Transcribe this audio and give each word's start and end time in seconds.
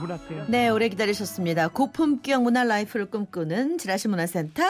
문화센터 0.00 0.44
네, 0.48 0.68
오래 0.68 0.88
기다리셨습니다. 0.88 1.68
고품격 1.68 2.42
문화 2.42 2.64
라이프를 2.64 3.06
꿈꾸는 3.06 3.78
지라시 3.78 4.08
문화센터. 4.08 4.62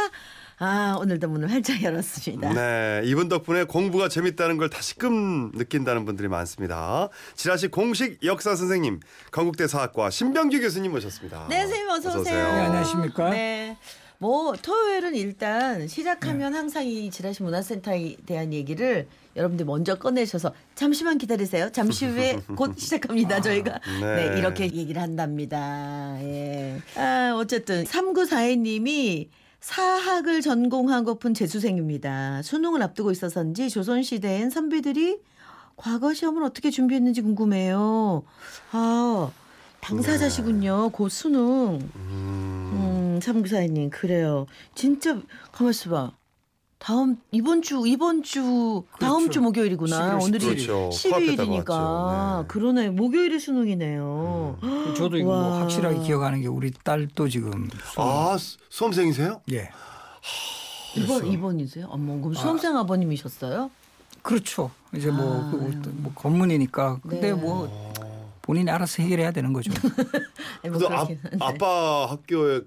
아, 0.59 0.97
오늘도 1.01 1.29
문을 1.29 1.51
활짝 1.51 1.83
열었습니다. 1.83 2.53
네, 2.53 3.01
이분 3.05 3.29
덕분에 3.29 3.65
공부가 3.65 4.09
재밌다는 4.09 4.57
걸 4.57 4.71
다시금 4.71 5.51
느낀다는 5.53 6.05
분들이 6.05 6.29
많습니다. 6.29 7.09
지라시 7.35 7.69
공식 7.69 8.23
역사 8.25 8.55
선생님, 8.55 9.01
건국대 9.33 9.67
사학과 9.67 10.11
신병규 10.11 10.61
교수님 10.61 10.93
모셨습니다. 10.93 11.47
네, 11.49 11.63
선생님 11.63 11.89
어서, 11.91 12.09
어서 12.11 12.21
오세요. 12.21 12.35
오세요. 12.35 12.53
네, 12.53 12.61
안녕하십니까? 12.67 13.31
네. 13.31 13.77
뭐 14.19 14.53
토요일은 14.55 15.15
일단 15.15 15.87
시작하면 15.89 16.53
네. 16.53 16.59
항상 16.59 16.87
이 16.87 17.11
지라시 17.11 17.43
문화센터에 17.43 18.17
대한 18.27 18.53
얘기를 18.53 19.07
여러분들 19.37 19.67
먼저 19.67 19.97
꺼내셔서 19.97 20.53
잠시만 20.75 21.19
기다리세요. 21.19 21.71
잠시 21.73 22.07
후에 22.07 22.39
곧 22.57 22.79
시작합니다. 22.79 23.41
저희가 23.41 23.81
네. 24.01 24.31
네. 24.31 24.39
이렇게 24.39 24.65
얘기를 24.65 25.03
한답니다. 25.03 26.17
예. 26.23 26.81
아, 26.97 27.35
어쨌든 27.37 27.85
3942님이 27.85 29.29
사학을 29.61 30.43
전공하고픈 30.43 31.35
재수생입니다. 31.35 32.43
수능을 32.43 32.83
앞두고 32.83 33.11
있어서인지 33.11 33.71
조선시대엔 33.71 34.51
선비들이 34.51 35.19
과거 35.77 36.15
시험을 36.15 36.45
어떻게 36.45 36.71
준비했는지 36.71 37.23
궁금해요. 37.23 38.23
아, 38.73 39.31
당사자시군요. 39.81 40.91
곧 40.91 41.09
수능. 41.09 41.79
음, 41.97 42.64
삼구사님 43.21 43.91
그래요. 43.91 44.47
진짜 44.75 45.21
가만 45.53 45.71
있어 45.73 45.91
봐. 45.91 46.13
다음 46.79 47.17
이번 47.31 47.63
주 47.63 47.83
이번 47.87 48.23
주 48.23 48.85
다음 49.01 49.21
그렇죠. 49.23 49.31
주 49.31 49.41
목요일이구나. 49.41 50.19
11월 50.19 50.23
오늘이 50.23 50.45
그렇죠. 50.47 50.75
코앞에 50.91 51.27
12일이니까 51.37 51.65
다가왔죠. 51.67 52.43
네. 52.43 52.49
그러네. 52.49 52.91
목요일이 52.91 53.39
수능이네요. 53.41 54.59
저도 54.97 55.17
이거 55.17 55.29
뭐 55.29 55.37
와. 55.49 55.61
확실하게 55.63 56.01
기억하는 56.01 56.43
게 56.43 56.49
우리 56.49 56.71
딸도 56.71 57.29
지금 57.29 57.51
수능. 57.53 57.71
아, 57.97 58.37
수- 58.37 58.59
수험생이세요? 58.69 59.41
예 59.53 59.71
이번 60.97 61.27
이번이세요? 61.27 61.87
어머, 61.89 62.17
그럼 62.19 62.35
수험생 62.35 62.77
아. 62.77 62.85
버님이셨어요 62.87 63.71
그렇죠 64.23 64.71
이제 64.95 65.11
뭐, 65.11 65.25
아. 65.43 65.51
그, 65.51 65.89
뭐 65.97 66.13
건문이니까 66.15 67.01
근데 67.03 67.21
네. 67.21 67.33
뭐 67.33 67.93
본인이 68.43 68.71
알아서 68.71 69.03
해결해야 69.03 69.33
되는 69.33 69.53
거죠 69.53 69.71
뭐 70.63 70.79
그래서 70.79 70.89
아. 70.91 71.07
아빠 71.41 72.07
학교에 72.11 72.61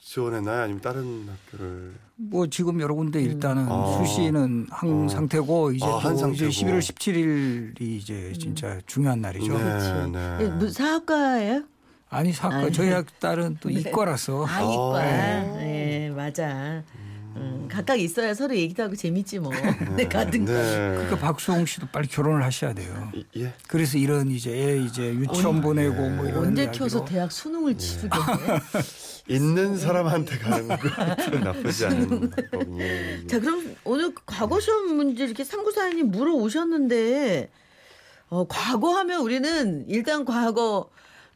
지원했나요? 0.00 0.62
아니면 0.62 0.80
다른 0.80 1.26
학교를? 1.28 1.92
뭐 2.16 2.46
지금 2.48 2.80
여러 2.80 2.94
군데 2.94 3.20
일단은 3.20 3.66
아. 3.68 3.98
수시는 3.98 4.66
한 4.70 5.04
어. 5.04 5.08
상태고 5.08 5.72
이제 5.72 5.84
아, 5.84 6.00
또한 6.02 6.14
이제 6.14 6.50
상태고. 6.50 6.50
11월 6.50 6.78
17일이 6.80 7.80
이제 7.80 8.14
음. 8.14 8.38
진짜 8.38 8.80
중요한 8.86 9.20
날이죠 9.20 9.52
네, 9.56 9.62
그렇지. 9.64 10.10
네. 10.12 10.38
예, 10.40 10.48
무슨 10.48 10.70
사학과예요? 10.72 11.62
아니 12.10 12.32
사과 12.32 12.56
아니. 12.56 12.72
저희 12.72 12.90
학 12.90 13.06
딸은 13.20 13.58
또 13.60 13.68
네. 13.68 13.80
이과라서 13.80 14.46
아, 14.46 14.60
이과. 14.62 14.98
아. 14.98 15.62
예, 15.62 16.10
맞아. 16.14 16.82
음, 16.94 17.07
각각 17.68 18.00
있어야 18.00 18.32
서로 18.34 18.56
얘기도 18.56 18.82
하고 18.82 18.96
재밌지 18.96 19.38
뭐. 19.38 19.52
네, 19.96 20.08
가든 20.08 20.44
거. 20.46 20.52
네. 20.52 20.90
그러니까 20.94 21.16
박수홍 21.18 21.66
씨도 21.66 21.88
빨리 21.92 22.08
결혼을 22.08 22.42
하셔야 22.42 22.72
돼요. 22.72 23.10
이- 23.14 23.24
예. 23.36 23.52
그래서 23.68 23.98
이런 23.98 24.30
이제 24.30 24.50
애 24.52 24.78
이제 24.78 25.14
유치원 25.14 25.60
보내고 25.60 26.08
뭐 26.10 26.26
이런 26.26 26.46
언제 26.46 26.62
이야기로. 26.62 26.72
키워서 26.88 27.04
대학 27.04 27.30
수능을 27.30 27.76
치르겠네. 27.76 28.12
있는 29.28 29.76
사람한테 29.76 30.38
가는 30.38 30.68
것도 30.68 31.38
나쁘지 31.44 31.86
않은 31.86 32.30
법이에요. 32.50 33.26
자, 33.26 33.38
그럼 33.40 33.76
오늘 33.84 34.12
과거 34.24 34.58
시험 34.60 34.96
문제 34.96 35.24
이렇게 35.24 35.44
삼구사님 35.44 36.10
물어오셨는데, 36.10 37.50
어, 38.30 38.46
과거 38.48 38.96
하면 38.96 39.20
우리는 39.20 39.84
일단 39.88 40.24
과거, 40.24 40.88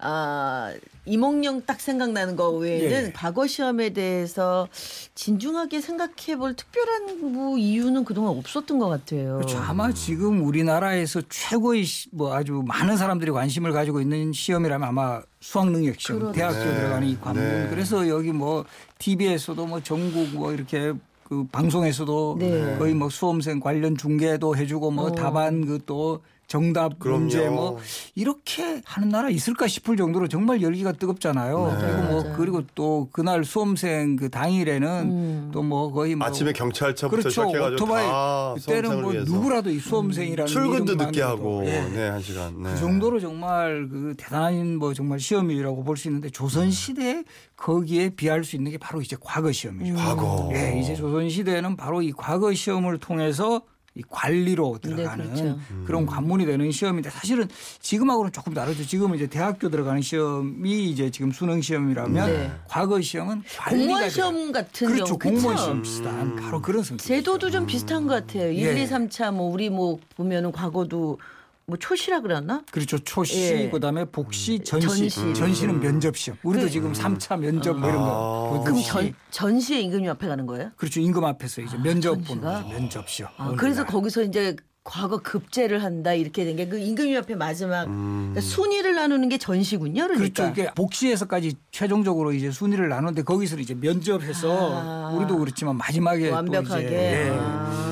아, 0.05 0.73
이몽룡 1.05 1.63
딱 1.65 1.81
생각나는 1.81 2.37
거 2.37 2.51
외에는 2.51 3.07
예. 3.09 3.13
과거 3.13 3.47
시험에 3.47 3.91
대해서 3.91 4.69
진중하게 5.15 5.81
생각해 5.81 6.37
볼 6.37 6.55
특별한 6.55 7.33
뭐 7.33 7.57
이유는 7.57 8.05
그동안 8.05 8.37
없었던 8.37 8.79
것 8.79 8.89
같아요. 8.89 9.37
그렇죠. 9.37 9.59
아마 9.59 9.93
지금 9.93 10.45
우리나라에서 10.45 11.23
최고의 11.29 11.85
시- 11.85 12.09
뭐 12.13 12.35
아주 12.35 12.63
많은 12.67 12.97
사람들이 12.97 13.31
관심을 13.31 13.73
가지고 13.73 14.01
있는 14.01 14.33
시험이라면 14.33 14.89
아마 14.89 15.23
수학능력 15.41 16.01
시험, 16.01 16.21
그렇죠. 16.21 16.35
대학교 16.37 16.59
네. 16.59 16.75
들어가는 16.77 17.09
이 17.09 17.21
관문. 17.21 17.43
네. 17.45 17.67
그래서 17.71 18.09
여기 18.09 18.33
뭐 18.33 18.65
TV에서도 18.99 19.67
뭐 19.67 19.83
전국 19.83 20.29
뭐 20.35 20.53
이렇게 20.53 20.93
그 21.25 21.47
방송에서도 21.51 22.37
네. 22.39 22.77
거의 22.79 22.95
뭐 22.95 23.09
수험생 23.09 23.59
관련 23.61 23.97
중계도 23.97 24.57
해주고 24.57 24.91
뭐 24.91 25.07
어. 25.07 25.13
답안 25.13 25.67
그또 25.67 26.21
정답 26.53 26.99
그럼요. 26.99 27.21
문제 27.21 27.49
뭐 27.49 27.79
이렇게 28.15 28.83
하는 28.85 29.09
나라 29.09 29.31
있을까 29.31 29.67
싶을 29.67 29.97
정도로 29.97 30.29
정말 30.29 30.61
열기가 30.61 30.93
뜨겁잖아요. 30.93 31.79
네. 31.81 31.81
그리고 31.81 32.03
뭐 32.03 32.23
맞아요. 32.23 32.37
그리고 32.37 32.63
또 32.75 33.09
그날 33.11 33.43
수험생 33.43 34.17
그 34.17 34.29
당일에는 34.29 34.89
음. 35.01 35.51
또뭐 35.51 35.93
거의 35.93 36.15
뭐 36.15 36.27
아침에 36.27 36.53
경찰차부터 36.53 37.09
그렇죠. 37.09 37.31
시작해가지고 37.31 37.75
오토바이 37.75 38.07
다 38.07 38.55
그때는 38.59 39.01
뭐 39.01 39.13
위해서 39.13 39.33
누구라도 39.33 39.71
이 39.71 39.79
수험생이라는 39.79 40.47
출근도 40.47 40.93
이름만으로도, 40.93 41.05
늦게 41.07 41.23
하고 41.23 41.63
예. 41.65 41.89
네한 41.89 42.21
시간. 42.21 42.63
네. 42.63 42.71
그 42.71 42.77
정도로 42.79 43.19
정말 43.19 43.89
그 43.91 44.15
대단한 44.19 44.77
뭐 44.77 44.93
정말 44.93 45.21
시험이라고 45.21 45.85
볼 45.85 45.97
수 45.97 46.09
있는데 46.09 46.29
조선 46.29 46.71
시대 46.71 47.25
거기에 47.57 48.11
비할 48.11 48.45
수 48.45 48.57
있는 48.57 48.73
게 48.73 48.77
바로 48.77 49.01
이제 49.01 49.17
과거 49.19 49.51
시험이죠. 49.53 49.95
과거. 49.95 50.51
예, 50.53 50.79
이제 50.79 50.95
조선 50.95 51.31
시대는 51.31 51.77
바로 51.77 52.03
이 52.03 52.13
과거 52.13 52.53
시험을 52.53 52.99
통해서 52.99 53.63
이 53.95 54.03
관리로 54.09 54.79
들어가는 54.81 55.35
그렇죠. 55.35 55.59
그런 55.85 56.07
관문이 56.07 56.47
되는 56.47 56.71
시험인데 56.73 57.11
사실은 57.11 57.47
지금하고는 57.81 58.33
조금 58.33 58.55
다르죠. 58.55 58.87
지금은 58.87 59.17
이제 59.17 59.27
대학교 59.27 59.69
들어가는 59.69 60.01
시험이 60.01 60.89
이제 60.91 61.11
지금 61.11 61.31
수능 61.31 61.61
시험이라면 61.61 62.27
네. 62.27 62.51
과거 62.69 63.01
시험은 63.03 63.43
관리가 63.59 63.85
공무원. 63.87 64.11
시험 64.11 64.53
같은 64.53 64.89
그렇죠. 64.89 65.19
경우 65.19 65.35
공무원? 65.35 65.57
시험 65.59 65.83
비슷한 65.83 66.37
바로 66.37 66.63
그런 66.63 66.83
성격. 66.83 67.05
제도도 67.05 67.51
좀 67.51 67.67
비슷한 67.67 68.07
것 68.07 68.15
같아요. 68.27 68.51
1, 68.51 68.79
예. 68.79 68.83
2, 68.83 68.87
3차 68.87 69.31
뭐 69.35 69.51
우리 69.53 69.69
뭐 69.69 69.99
보면은 70.17 70.53
과거도 70.53 71.19
뭐 71.67 71.77
초시라 71.79 72.21
그러나? 72.21 72.63
그렇죠. 72.71 72.99
초시 72.99 73.39
예. 73.41 73.71
그다음에 73.71 74.05
복시 74.05 74.61
전시. 74.65 75.09
전시. 75.11 75.35
전시는 75.35 75.81
면접 75.81 76.17
시험. 76.17 76.37
우리도 76.43 76.67
그- 76.67 76.71
지금 76.71 76.93
3차 76.93 77.39
면접 77.39 77.79
뭐 77.79 77.89
이런 77.89 78.03
아. 78.03 78.07
거. 78.07 78.61
그럼 78.63 78.75
보듯이. 78.75 78.89
전 78.89 79.15
전시에 79.31 79.81
임금님 79.81 80.11
앞에 80.11 80.27
가는 80.27 80.47
거예요? 80.47 80.71
그렇죠. 80.77 81.01
임금 81.01 81.25
앞에서 81.25 81.63
이제 81.63 81.77
면접 81.79 82.15
보는 82.15 82.25
전시가? 82.43 82.53
거죠. 82.63 82.69
면접 82.69 83.09
시험. 83.09 83.31
아, 83.37 83.55
그래서 83.57 83.85
거기서 83.87 84.23
이제 84.25 84.57
과거 84.85 85.19
급제를 85.19 85.85
한다 85.85 86.13
이렇게 86.13 86.45
된 86.45 86.57
게 86.57 86.69
그 86.69 86.77
임금님 86.77 87.17
앞에 87.19 87.37
마지막 87.37 87.85
그러니까 87.85 88.41
순위를 88.41 88.97
나누는 88.97 89.29
게 89.29 89.39
전시군요. 89.39 90.09
그러니까. 90.09 90.43
그렇죠. 90.45 90.61
이게 90.61 90.71
복시에서까지 90.75 91.55
최종적으로 91.71 92.33
이제 92.33 92.51
순위를 92.51 92.89
나누는데 92.89 93.23
거기서 93.23 93.59
이제 93.59 93.75
면접해서 93.75 94.49
아. 94.73 95.13
우리도 95.15 95.39
그렇지만 95.39 95.77
마지막에 95.77 96.31
또 96.31 96.35
완벽하게. 96.35 96.85
이제 96.87 96.95
예. 96.97 97.31
아. 97.39 97.92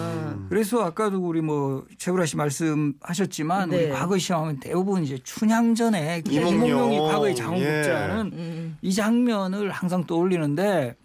그래서 0.50 0.82
아까도 0.82 1.24
우리 1.24 1.40
뭐 1.40 1.86
최불아 1.96 2.26
씨 2.26 2.36
말씀하셨지만 2.36 3.70
네. 3.70 3.84
우리 3.84 3.92
과거 3.92 4.18
시험하면 4.18 4.58
대부분 4.58 5.04
이제 5.04 5.16
춘향전에 5.22 6.22
그 6.22 6.32
이몽룡. 6.32 6.66
이몽룡이 6.66 6.98
과거의 6.98 7.36
장원국자는 7.36 8.32
음. 8.32 8.76
이 8.82 8.92
장면을 8.92 9.70
항상 9.70 10.04
떠올리는데 10.04 10.96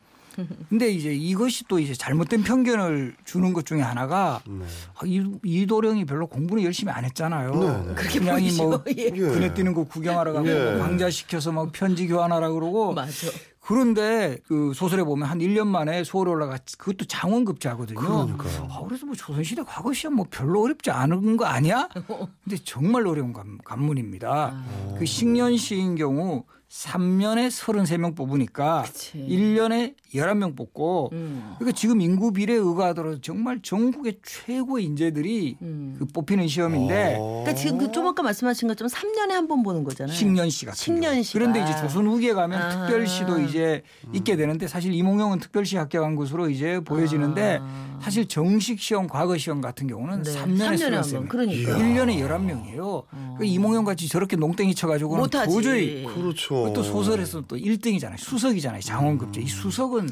근데 0.68 0.90
이제 0.90 1.14
이것이 1.14 1.64
또 1.68 1.78
이제 1.78 1.94
잘못된 1.94 2.42
편견을 2.42 3.16
주는 3.24 3.54
것 3.54 3.68
중에 3.68 3.82
하나가 3.82 4.42
네. 4.48 4.66
아, 4.96 5.02
이, 5.06 5.24
이도령이 5.44 6.06
별로 6.06 6.26
공부는 6.26 6.64
열심히 6.64 6.92
안 6.92 7.06
했잖아요. 7.06 7.52
네, 7.54 7.88
네. 7.88 7.94
그렇게 7.94 8.20
그냥이 8.20 8.52
뭐 8.54 8.84
예. 8.98 9.04
예. 9.04 9.10
그네 9.12 9.54
뛰는 9.54 9.74
거 9.74 9.84
구경하러 9.84 10.34
가고 10.34 10.50
예. 10.50 10.80
강좌 10.80 11.10
시켜서 11.12 11.52
막 11.52 11.72
편지 11.72 12.08
교환하라 12.08 12.50
그러고 12.50 12.94
맞아. 12.94 13.28
그런데 13.66 14.38
그 14.48 14.74
소설에 14.76 15.04
보면 15.04 15.28
한 15.28 15.40
1년 15.40 15.66
만에 15.68 16.04
서울에 16.04 16.30
올라가 16.30 16.58
그것도 16.78 17.06
장원급제하거든요. 17.06 18.00
그러니까요. 18.00 18.68
아, 18.70 18.84
그래서 18.86 19.08
뭐 19.08 19.16
조선시대 19.16 19.64
과거 19.64 19.92
시험 19.92 20.16
뭐 20.16 20.28
별로 20.30 20.62
어렵지 20.62 20.92
않은 20.92 21.36
거 21.36 21.46
아니야? 21.46 21.90
근데 22.44 22.58
정말 22.64 23.08
어려운 23.08 23.34
관, 23.34 23.58
관문입니다. 23.66 24.52
아. 24.54 24.96
그 25.00 25.06
식년시인 25.06 25.96
경우 25.96 26.44
3년에 26.70 27.48
33명 27.50 28.16
뽑으니까 28.16 28.84
그치. 28.86 29.18
1년에 29.20 29.94
11명 30.14 30.56
뽑고 30.56 31.10
음. 31.14 31.54
그러니까 31.58 31.76
지금 31.78 32.02
인구 32.02 32.34
비례에 32.34 32.58
의거하더라도 32.58 33.22
정말 33.22 33.62
전국의 33.62 34.20
최고의 34.26 34.84
인재들이 34.86 35.58
음. 35.62 35.96
그 35.98 36.06
뽑히는 36.06 36.48
시험인데 36.48 37.16
어. 37.20 37.44
그러니까 37.46 37.54
지금 37.54 37.78
그 37.78 37.92
좀 37.96 38.08
아까 38.08 38.24
말씀하신 38.24 38.68
것처럼 38.68 38.90
3년에 38.90 39.30
한 39.30 39.48
번 39.48 39.62
보는 39.64 39.84
거잖아요. 39.84 40.14
식년시 40.14 40.66
같은 40.66 40.76
식년시가. 40.76 41.40
경우. 41.40 41.54
그런데 41.54 41.70
이제 41.72 41.80
조선 41.82 42.08
후기에 42.08 42.34
가면 42.34 42.60
아. 42.62 42.70
특별시도 42.88 43.40
이제 43.42 43.84
있게 44.12 44.36
되는데 44.36 44.68
사실 44.68 44.92
이몽룡은 44.94 45.40
특별시 45.40 45.78
합격한 45.78 46.16
것으로 46.16 46.50
이제 46.50 46.80
보여지는데 46.82 47.60
아. 47.62 47.95
사실 48.06 48.28
정식 48.28 48.80
시험 48.80 49.08
과거 49.08 49.36
시험 49.36 49.62
같은 49.62 49.88
경우는 49.88 50.22
네. 50.22 50.32
3년에 50.32 50.76
3년에 50.76 50.92
한 50.92 51.04
쓰는 51.04 51.20
번. 51.22 51.28
그러니까. 51.28 51.72
1년에 51.76 52.20
11명이에요. 52.20 53.04
그러니까 53.10 53.40
이몽룡 53.44 53.84
같이 53.84 54.08
저렇게 54.08 54.36
농땡이 54.36 54.76
쳐가지고는 54.76 55.22
못하지. 55.24 55.52
도저히 55.52 56.04
그렇죠. 56.06 56.72
또 56.76 56.84
소설에서 56.84 57.42
또 57.48 57.56
1등이잖아요. 57.58 58.16
수석이잖아요. 58.20 58.82
장원급제. 58.82 59.42
이 59.42 59.48
수석은 59.48 60.08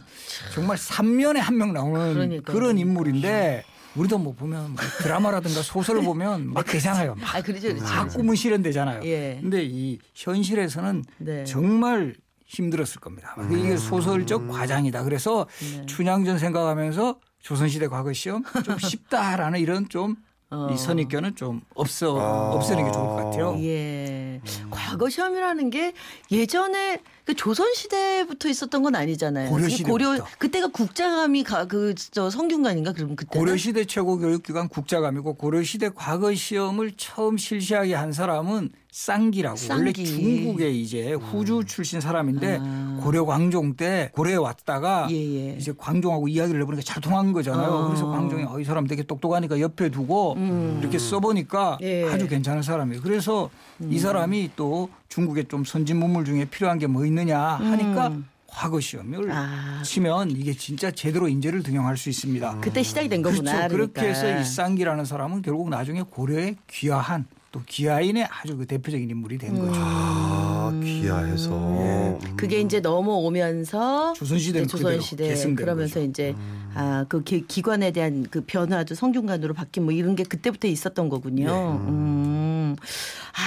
정말 0.55 0.75
3년에 0.77 1.37
한 1.37 1.53
명 1.53 1.71
나오는 1.71 2.13
그러니까요. 2.15 2.57
그런 2.57 2.79
인물인데 2.79 3.63
우리도 3.95 4.17
뭐 4.17 4.33
보면 4.33 4.71
뭐 4.71 4.83
드라마라든가 5.03 5.61
소설을 5.61 6.01
보면 6.01 6.51
막 6.51 6.65
되잖아요. 6.65 7.13
막, 7.13 7.35
아, 7.35 7.41
그렇죠, 7.43 7.67
그렇죠. 7.67 7.83
막 7.83 8.07
꿈은 8.11 8.33
실현되잖아요. 8.33 9.03
예. 9.05 9.37
근데 9.39 9.63
이 9.63 9.99
현실에서는 10.15 11.03
네. 11.19 11.43
정말 11.43 12.15
힘들었을 12.47 12.99
겁니다. 13.01 13.35
이게 13.51 13.77
소설적 13.77 14.49
과장이다. 14.49 15.03
그래서 15.03 15.45
네. 15.59 15.85
춘향전 15.85 16.39
생각하면서 16.39 17.19
조선시대 17.43 17.89
과거 17.89 18.11
시험 18.13 18.43
좀 18.63 18.79
쉽다라는 18.79 19.59
이런 19.59 19.87
좀 19.89 20.15
어. 20.49 20.69
이 20.71 20.77
선입견은 20.77 21.35
좀 21.35 21.61
없어 21.75 22.17
아. 22.19 22.51
없애는 22.53 22.85
게 22.85 22.91
좋을 22.91 23.05
것 23.05 23.15
같아요. 23.15 23.55
예. 23.59 24.39
과거 24.69 25.09
시험이라는 25.09 25.69
게 25.71 25.93
예전에 26.31 27.01
그 27.25 27.33
조선 27.33 27.73
시대부터 27.73 28.49
있었던 28.49 28.83
건 28.83 28.95
아니잖아요. 28.95 29.49
고려 29.49 29.67
시대부터. 29.67 30.25
그때가 30.37 30.67
국자감이 30.67 31.43
그저 31.43 32.29
성균관인가 32.29 32.93
그럼 32.93 33.15
그때 33.15 33.37
고려 33.37 33.57
시대 33.57 33.83
최고 33.85 34.17
교육기관 34.17 34.69
국자감이고 34.69 35.33
고려 35.33 35.63
시대 35.63 35.89
과거 35.89 36.33
시험을 36.33 36.93
처음 36.97 37.37
실시하게 37.37 37.95
한 37.95 38.13
사람은 38.13 38.69
쌍기라고 38.93 39.57
원래 39.71 39.85
쌍기. 39.91 40.05
중국의 40.05 40.79
이제 40.79 41.13
후주 41.13 41.63
출신 41.65 41.99
사람인데 41.99 42.59
아. 42.61 42.99
고려 43.01 43.25
광종 43.25 43.75
때 43.75 44.11
고려에 44.13 44.35
왔다가 44.35 45.07
예, 45.09 45.15
예. 45.15 45.55
이제 45.57 45.73
광종하고 45.75 46.27
이야기를 46.27 46.61
해보니까 46.61 46.83
잘 46.85 47.01
통한 47.01 47.33
거잖아요. 47.33 47.69
어. 47.69 47.87
그래서 47.87 48.07
광종이 48.07 48.43
어, 48.43 48.59
이 48.59 48.63
사람 48.63 48.85
되게 48.85 49.01
똑똑하니까 49.01 49.59
옆에 49.59 49.89
두고 49.89 50.37
이렇게 50.79 50.99
써보니까 50.99 51.79
음. 51.81 51.85
예. 51.85 52.03
음. 52.03 52.13
아주 52.13 52.27
괜찮은 52.27 52.61
사람이에요. 52.61 53.01
그래서 53.01 53.49
이 53.89 53.97
사람이 53.97 54.51
또 54.55 54.89
중국의 55.09 55.45
좀 55.47 55.65
선진 55.65 55.97
문물 55.97 56.23
중에 56.23 56.45
필요한 56.45 56.77
게 56.77 56.85
뭐 56.85 57.03
있느냐 57.07 57.39
하니까 57.39 58.15
과거 58.45 58.79
시험을 58.79 59.23
음. 59.23 59.31
아. 59.31 59.81
치면 59.83 60.29
이게 60.29 60.53
진짜 60.53 60.91
제대로 60.91 61.27
인재를 61.27 61.63
등용할 61.63 61.97
수 61.97 62.09
있습니다. 62.09 62.59
그때 62.61 62.83
시작이 62.83 63.09
된 63.09 63.23
거구나. 63.23 63.53
그렇죠. 63.53 63.75
그렇게 63.75 63.93
그러니까. 64.01 64.27
해서 64.27 64.39
이 64.39 64.43
쌍기라는 64.45 65.05
사람은 65.05 65.41
결국 65.41 65.69
나중에 65.69 66.03
고려의 66.03 66.57
귀화한 66.69 67.25
또 67.53 67.61
귀하인의 67.67 68.27
아주 68.29 68.57
그 68.57 68.65
대표적인 68.65 69.07
인물이 69.07 69.37
된 69.37 69.57
거죠. 69.59 69.73
아, 69.75 70.71
귀하해서. 70.83 71.51
음. 71.55 72.35
그게 72.35 72.59
이제 72.59 72.79
넘어오면서 72.79 74.13
조선시대 74.13 74.65
계승된 74.65 75.55
그러면서 75.55 75.99
거죠. 75.99 76.09
이제 76.09 76.35
아그 76.73 77.23
기관에 77.23 77.91
대한 77.91 78.25
그 78.29 78.41
변화도 78.41 78.95
성균관으로 78.95 79.53
바뀐 79.53 79.83
뭐 79.83 79.93
이런 79.93 80.15
게 80.15 80.23
그때부터 80.23 80.67
있었던 80.67 81.09
거군요. 81.09 81.79
음. 81.87 82.75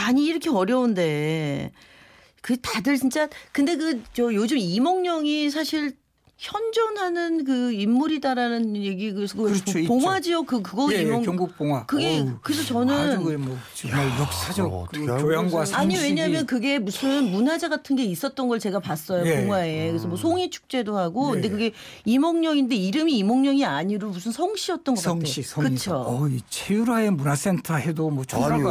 아니 0.06 0.24
이렇게 0.24 0.50
어려운데 0.50 1.72
그 2.42 2.60
다들 2.60 2.98
진짜 2.98 3.28
근데 3.50 3.76
그 3.76 4.00
저 4.12 4.32
요즘 4.32 4.56
이몽룡이 4.56 5.50
사실 5.50 5.96
현존하는 6.38 7.44
그 7.44 7.72
인물이다라는 7.72 8.76
얘기 8.76 9.10
그 9.12 9.26
그렇죠, 9.26 9.78
있죠. 9.78 9.88
봉화지역 9.88 10.46
그 10.46 10.60
그거 10.60 10.86
예, 10.92 10.98
예, 10.98 11.02
이몽 11.02 11.22
경북 11.22 11.56
봉화. 11.56 11.86
그게 11.86 12.20
어우, 12.20 12.32
그래서 12.42 12.62
저는 12.62 12.94
아주 12.94 13.22
그뭐 13.22 13.56
정말 13.74 14.06
역사적 14.20 14.70
어, 14.70 14.86
그 14.92 15.06
교양과 15.06 15.60
계세요? 15.60 15.76
아니 15.78 15.94
상식이 15.94 16.02
왜냐하면 16.02 16.44
그게 16.44 16.78
무슨 16.78 17.30
문화재 17.30 17.68
같은 17.68 17.96
게 17.96 18.04
있었던 18.04 18.48
걸 18.48 18.58
제가 18.58 18.80
봤어요 18.80 19.26
예. 19.26 19.40
봉화에 19.40 19.88
그래서 19.88 20.08
뭐 20.08 20.18
송이 20.18 20.50
축제도 20.50 20.98
하고 20.98 21.30
근데 21.30 21.48
예. 21.48 21.50
그게 21.50 21.72
이몽룡인데 22.04 22.76
이름이 22.76 23.16
이몽룡이 23.16 23.64
아니로 23.64 24.10
무슨 24.10 24.30
성씨였던 24.30 24.94
것 24.94 25.00
성시 25.00 25.40
같아요. 25.40 25.68
성시. 25.68 25.86
그렇죠. 25.88 26.04
어, 26.06 26.28
이 26.28 26.40
체유라의 26.50 27.12
문화센터 27.12 27.76
해도 27.76 28.10
뭐 28.10 28.24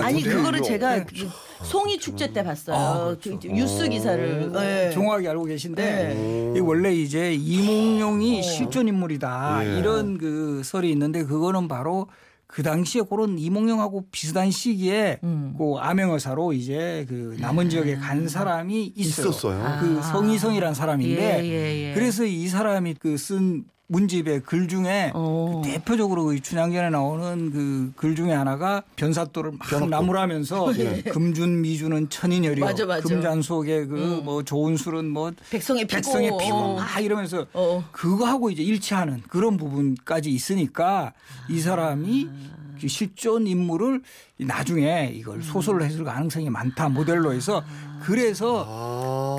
아니 0.03 0.21
근데 0.21 0.35
그거를 0.35 0.61
제가 0.61 0.97
네. 0.97 1.05
그 1.05 1.29
송이 1.65 1.97
축제 1.97 2.31
때 2.31 2.43
봤어요. 2.43 2.75
아, 2.75 3.05
그렇죠. 3.19 3.39
그 3.39 3.47
뉴스 3.47 3.89
기사를. 3.89 4.51
예. 4.55 4.91
정확하게 4.93 5.29
알고 5.29 5.45
계신데 5.45 5.83
네. 5.83 6.53
이 6.55 6.59
원래 6.59 6.93
이제 6.93 7.33
이 7.33 7.54
몽룡이 7.57 8.43
실존 8.43 8.87
인물이다 8.87 9.61
예. 9.65 9.79
이런 9.79 10.17
그 10.17 10.61
설이 10.63 10.89
있는데 10.91 11.23
그거는 11.23 11.67
바로 11.67 12.07
그 12.47 12.63
당시에 12.63 13.01
그런 13.09 13.37
이몽룡하고 13.39 14.05
비슷한 14.11 14.51
시기에 14.51 15.19
음. 15.23 15.55
그 15.57 15.75
암행어사로 15.77 16.53
이제 16.53 17.05
그 17.09 17.35
남은 17.39 17.69
지역에 17.69 17.95
간 17.95 18.27
사람이 18.29 18.93
있어요. 18.95 19.29
있었어요. 19.29 19.77
그 19.81 20.01
성희성이란 20.01 20.73
사람인데 20.73 21.33
아. 21.33 21.43
예, 21.43 21.47
예, 21.47 21.89
예. 21.89 21.93
그래서 21.93 22.23
이 22.23 22.47
사람이 22.47 22.95
그 22.95 23.15
쓴 23.17 23.65
문집의 23.87 24.41
글 24.43 24.67
중에 24.67 25.11
어. 25.13 25.61
그 25.63 25.69
대표적으로 25.69 26.33
이 26.33 26.41
춘향전에 26.41 26.89
나오는 26.89 27.51
그 27.51 27.93
글 27.95 28.15
중에 28.15 28.31
하나가 28.33 28.81
변사또를 28.95 29.53
막 29.59 29.89
나무라면서 29.89 30.71
금준 31.11 31.61
미주는 31.61 32.09
천인열이요. 32.09 32.65
예. 32.65 32.69
맞아, 32.69 32.85
맞아. 32.85 33.01
금잔 33.07 33.41
속에 33.41 33.85
그뭐 33.85 34.43
좋은 34.43 34.75
술은 34.77 35.09
뭐 35.09 35.31
백성의 35.51 35.85
피고. 35.85 35.95
백성의 35.97 36.31
피고 36.39 36.55
어. 36.55 36.75
막 36.75 36.99
이러면서 36.99 37.45
어. 37.53 37.83
그거하고 37.91 38.49
이제 38.49 38.63
일치하는 38.63 39.21
그런 39.27 39.57
부분까지 39.57 40.29
있으니까 40.31 41.13
이 41.49 41.59
사람이 41.59 42.29
그 42.81 42.87
실존 42.87 43.47
인물을 43.47 44.01
나중에 44.37 45.11
이걸 45.13 45.41
소설로 45.41 45.83
했을 45.85 46.03
가능성이 46.03 46.49
많다 46.49 46.89
모델로 46.89 47.33
해서 47.33 47.63
그래서 48.03 48.65
아. 48.67 48.94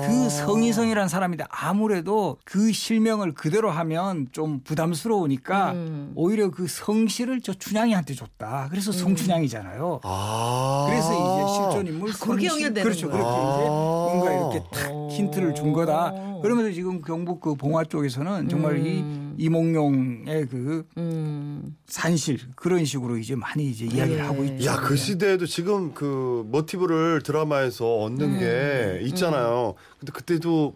그 0.07 0.29
성희성이라는 0.29 1.07
사람인데 1.09 1.45
아무래도 1.49 2.37
그 2.45 2.71
실명을 2.71 3.33
그대로 3.33 3.69
하면 3.71 4.27
좀 4.31 4.61
부담스러우니까 4.63 5.71
음. 5.73 6.11
오히려 6.15 6.49
그 6.51 6.67
성씨를 6.67 7.41
저 7.41 7.53
춘향이한테 7.53 8.13
줬다. 8.13 8.67
그래서 8.69 8.91
성춘향이잖아요. 8.91 9.99
아. 10.03 10.85
그래서 10.89 11.11
이제 11.13 11.53
실존 11.53 11.87
인물 11.93 12.11
그렇게 12.13 12.47
성씨- 12.47 12.53
연결되는 12.53 12.83
그렇죠. 12.83 13.09
거야. 13.09 13.17
그렇게 13.17 13.37
이제 13.37 13.67
아. 13.67 13.69
뭔가 13.69 14.31
이렇게 14.33 14.63
탁 14.71 14.91
힌트를 15.11 15.55
준 15.55 15.73
거다. 15.73 16.13
그러면서 16.41 16.71
지금 16.71 17.01
경북 17.01 17.41
그 17.41 17.55
봉화 17.55 17.83
쪽에서는 17.85 18.49
정말 18.49 18.85
이 18.85 19.03
이몽룡의 19.37 20.47
그 20.47 20.85
음. 20.97 21.75
산실 21.87 22.39
그런 22.55 22.83
식으로 22.85 23.17
이제 23.17 23.35
많이 23.35 23.65
이제 23.69 23.85
이야기를 23.85 24.17
예. 24.19 24.21
하고 24.21 24.43
있죠. 24.43 24.65
야, 24.65 24.75
그 24.77 24.95
시대에도 24.95 25.45
지금 25.45 25.93
그 25.93 26.43
모티브를 26.47 27.21
드라마에서 27.23 27.97
얻는 27.99 28.25
음. 28.35 28.39
게 28.39 28.99
있잖아요. 29.07 29.75
근데 29.99 30.11
그때도 30.11 30.75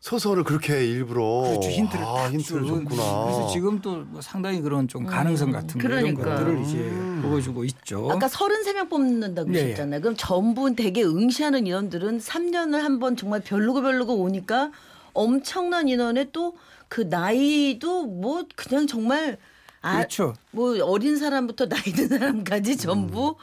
소설을 0.00 0.44
그렇게 0.44 0.86
일부러 0.86 1.42
그렇죠 1.50 1.68
힌트를 1.68 2.02
아, 2.02 2.14
딱 2.14 2.32
힌트를 2.32 2.64
준. 2.64 2.88
줬구나. 2.88 3.24
그래서 3.24 3.48
지금 3.52 3.80
또 3.82 3.96
뭐 4.10 4.20
상당히 4.22 4.62
그런 4.62 4.88
좀 4.88 5.04
가능성 5.04 5.52
같은 5.52 5.78
거 5.78 5.86
이런 5.88 6.14
그러니까. 6.14 6.36
것들을 6.36 6.62
이제 6.64 6.78
보여주고 7.20 7.64
있죠. 7.64 8.08
아까 8.10 8.26
33명 8.26 8.88
뽑는다고 8.88 9.52
예, 9.54 9.58
예. 9.58 9.62
하셨잖아요. 9.64 10.00
그럼 10.00 10.14
전부 10.16 10.74
되게 10.74 11.04
응시하는 11.04 11.66
인원들은 11.66 12.18
3년을 12.18 12.78
한 12.80 12.98
번 12.98 13.14
정말 13.16 13.40
별로고 13.40 13.82
별로고 13.82 14.14
오니까 14.14 14.70
엄청난 15.12 15.86
인원에 15.88 16.28
또 16.32 16.54
그 16.90 17.02
나이도 17.02 18.06
뭐 18.06 18.44
그냥 18.56 18.86
정말 18.86 19.38
아, 19.80 19.98
그렇죠. 19.98 20.34
뭐 20.50 20.76
어린 20.84 21.16
사람부터 21.16 21.68
나이 21.68 21.84
든 21.84 22.08
사람까지 22.08 22.76
전부 22.76 23.36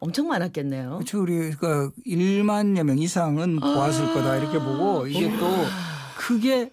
엄청 0.00 0.26
많았겠네요. 0.26 0.96
그렇죠. 0.96 1.22
우리가 1.22 1.90
1만여 2.04 2.82
명 2.82 2.98
이상은 2.98 3.60
보았을 3.60 4.12
거다 4.12 4.36
이렇게 4.36 4.58
보고 4.58 5.06
이게 5.06 5.30
또 5.38 5.46
크게 6.16 6.72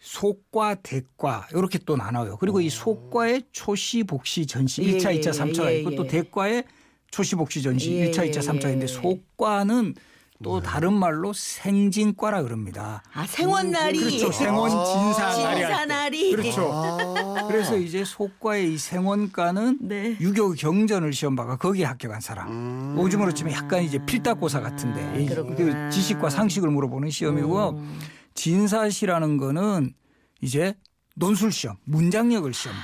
속과 0.00 0.76
대과 0.76 1.48
이렇게 1.52 1.78
또 1.78 1.94
나눠요. 1.94 2.38
그리고 2.38 2.60
이 2.62 2.70
속과의 2.70 3.42
초시 3.52 4.04
복시 4.04 4.46
전시 4.46 4.82
예, 4.82 4.96
1차, 4.96 5.14
예, 5.14 5.20
2차, 5.20 5.30
3차가 5.30 5.66
예, 5.66 5.78
있고 5.80 5.94
또 5.94 6.04
예. 6.04 6.08
대과의 6.08 6.64
초시 7.10 7.36
복시 7.36 7.62
전시 7.62 7.92
예, 7.92 8.10
1차, 8.10 8.26
예, 8.26 8.30
2차, 8.30 8.38
3차인데 8.38 8.82
예. 8.82 8.86
속과는 8.86 9.94
또 10.42 10.60
다른 10.60 10.92
말로 10.92 11.32
생진과라 11.32 12.42
그럽니다. 12.42 13.02
아 13.14 13.26
생원날이 13.26 13.98
그렇죠. 13.98 14.32
생원 14.32 14.70
진사날이 14.70 15.42
할 15.42 15.54
때. 15.54 15.60
진사날이 15.66 16.32
그렇죠. 16.32 16.70
아. 16.72 17.46
그래서 17.48 17.76
이제 17.76 18.04
속과의 18.04 18.74
이 18.74 18.78
생원과는 18.78 19.78
네. 19.80 20.16
유교 20.20 20.52
경전을 20.52 21.12
시험 21.12 21.36
봐가 21.36 21.56
거기에 21.56 21.84
합격한 21.86 22.20
사람. 22.20 22.48
음. 22.50 22.96
요즘으로 22.98 23.32
치면 23.32 23.52
약간 23.54 23.82
이제 23.82 23.98
필답고사 24.04 24.60
같은데 24.60 25.22
이- 25.22 25.26
그렇구나. 25.26 25.56
그 25.56 25.90
지식과 25.90 26.28
상식을 26.30 26.68
물어보는 26.70 27.10
시험이고 27.10 27.70
음. 27.70 27.98
진사시라는 28.34 29.38
거는 29.38 29.94
이제 30.42 30.74
논술 31.18 31.50
시험, 31.50 31.76
문장력을 31.84 32.52
시험. 32.52 32.76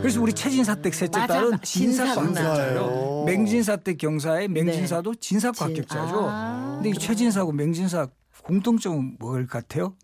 그래서 0.00 0.20
우리 0.22 0.32
최진사댁 0.32 0.94
셋째 0.94 1.18
맞아. 1.20 1.34
딸은 1.34 1.58
진사구나. 1.62 2.16
진사과 2.16 2.20
합격자예요. 2.22 2.80
진사예요. 2.80 3.24
맹진사댁 3.26 3.98
경사의 3.98 4.48
맹진사도 4.48 5.14
진사과 5.16 5.52
진- 5.54 5.66
합격자죠. 5.66 6.26
아. 6.26 6.72
근데 6.76 6.90
이 6.90 6.94
최진사하고 6.94 7.52
맹진사 7.52 8.08
공통점은 8.44 9.16
뭘 9.18 9.46
같아요? 9.46 9.94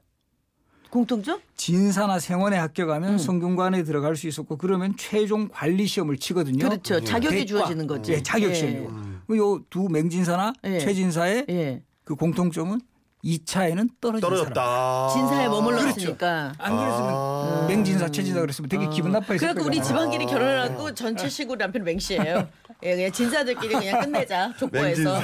공통점? 0.90 1.40
진사나 1.56 2.18
생원에 2.18 2.58
합격하면 2.58 3.14
음. 3.14 3.18
성균관에 3.18 3.84
들어갈 3.84 4.16
수 4.16 4.28
있었고 4.28 4.58
그러면 4.58 4.94
최종 4.98 5.48
관리 5.50 5.86
시험을 5.86 6.18
치거든요. 6.18 6.68
그렇죠. 6.68 7.00
자격이 7.02 7.34
대과. 7.34 7.46
주어지는 7.46 7.86
거지. 7.86 8.12
예, 8.12 8.22
자격 8.22 8.50
예. 8.50 8.54
시험이고. 8.54 8.92
요두 9.34 9.88
맹진사나 9.88 10.52
예. 10.64 10.78
최진사의 10.78 11.46
예. 11.48 11.82
그 12.04 12.14
공통점은 12.16 12.82
2차에는 13.24 13.88
떨어진 14.00 14.20
사람. 14.20 14.52
떨어졌다. 14.52 15.08
진사에 15.12 15.46
그렇죠. 15.46 15.50
머물렀으니까. 15.62 16.52
안 16.58 16.76
그랬으면 16.76 17.10
아. 17.14 17.66
맹진사 17.68 18.08
최진사 18.10 18.40
그랬으면 18.40 18.68
되게 18.68 18.88
기분 18.88 19.12
나빠했을 19.12 19.38
그래갖고 19.38 19.60
거예요. 19.60 19.68
우리 19.68 19.82
집안끼리 19.82 20.26
결혼해갖고 20.26 20.94
전체식으로 20.94 21.56
남편 21.58 21.84
맹씨예요. 21.84 22.48
예, 22.84 22.96
그냥 22.96 23.12
진사들끼리 23.12 23.74
그냥 23.74 24.00
끝내자. 24.00 24.52
족보에서. 24.58 25.16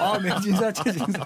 아 0.00 0.18
맹진사 0.18 0.72
최진사. 0.72 1.24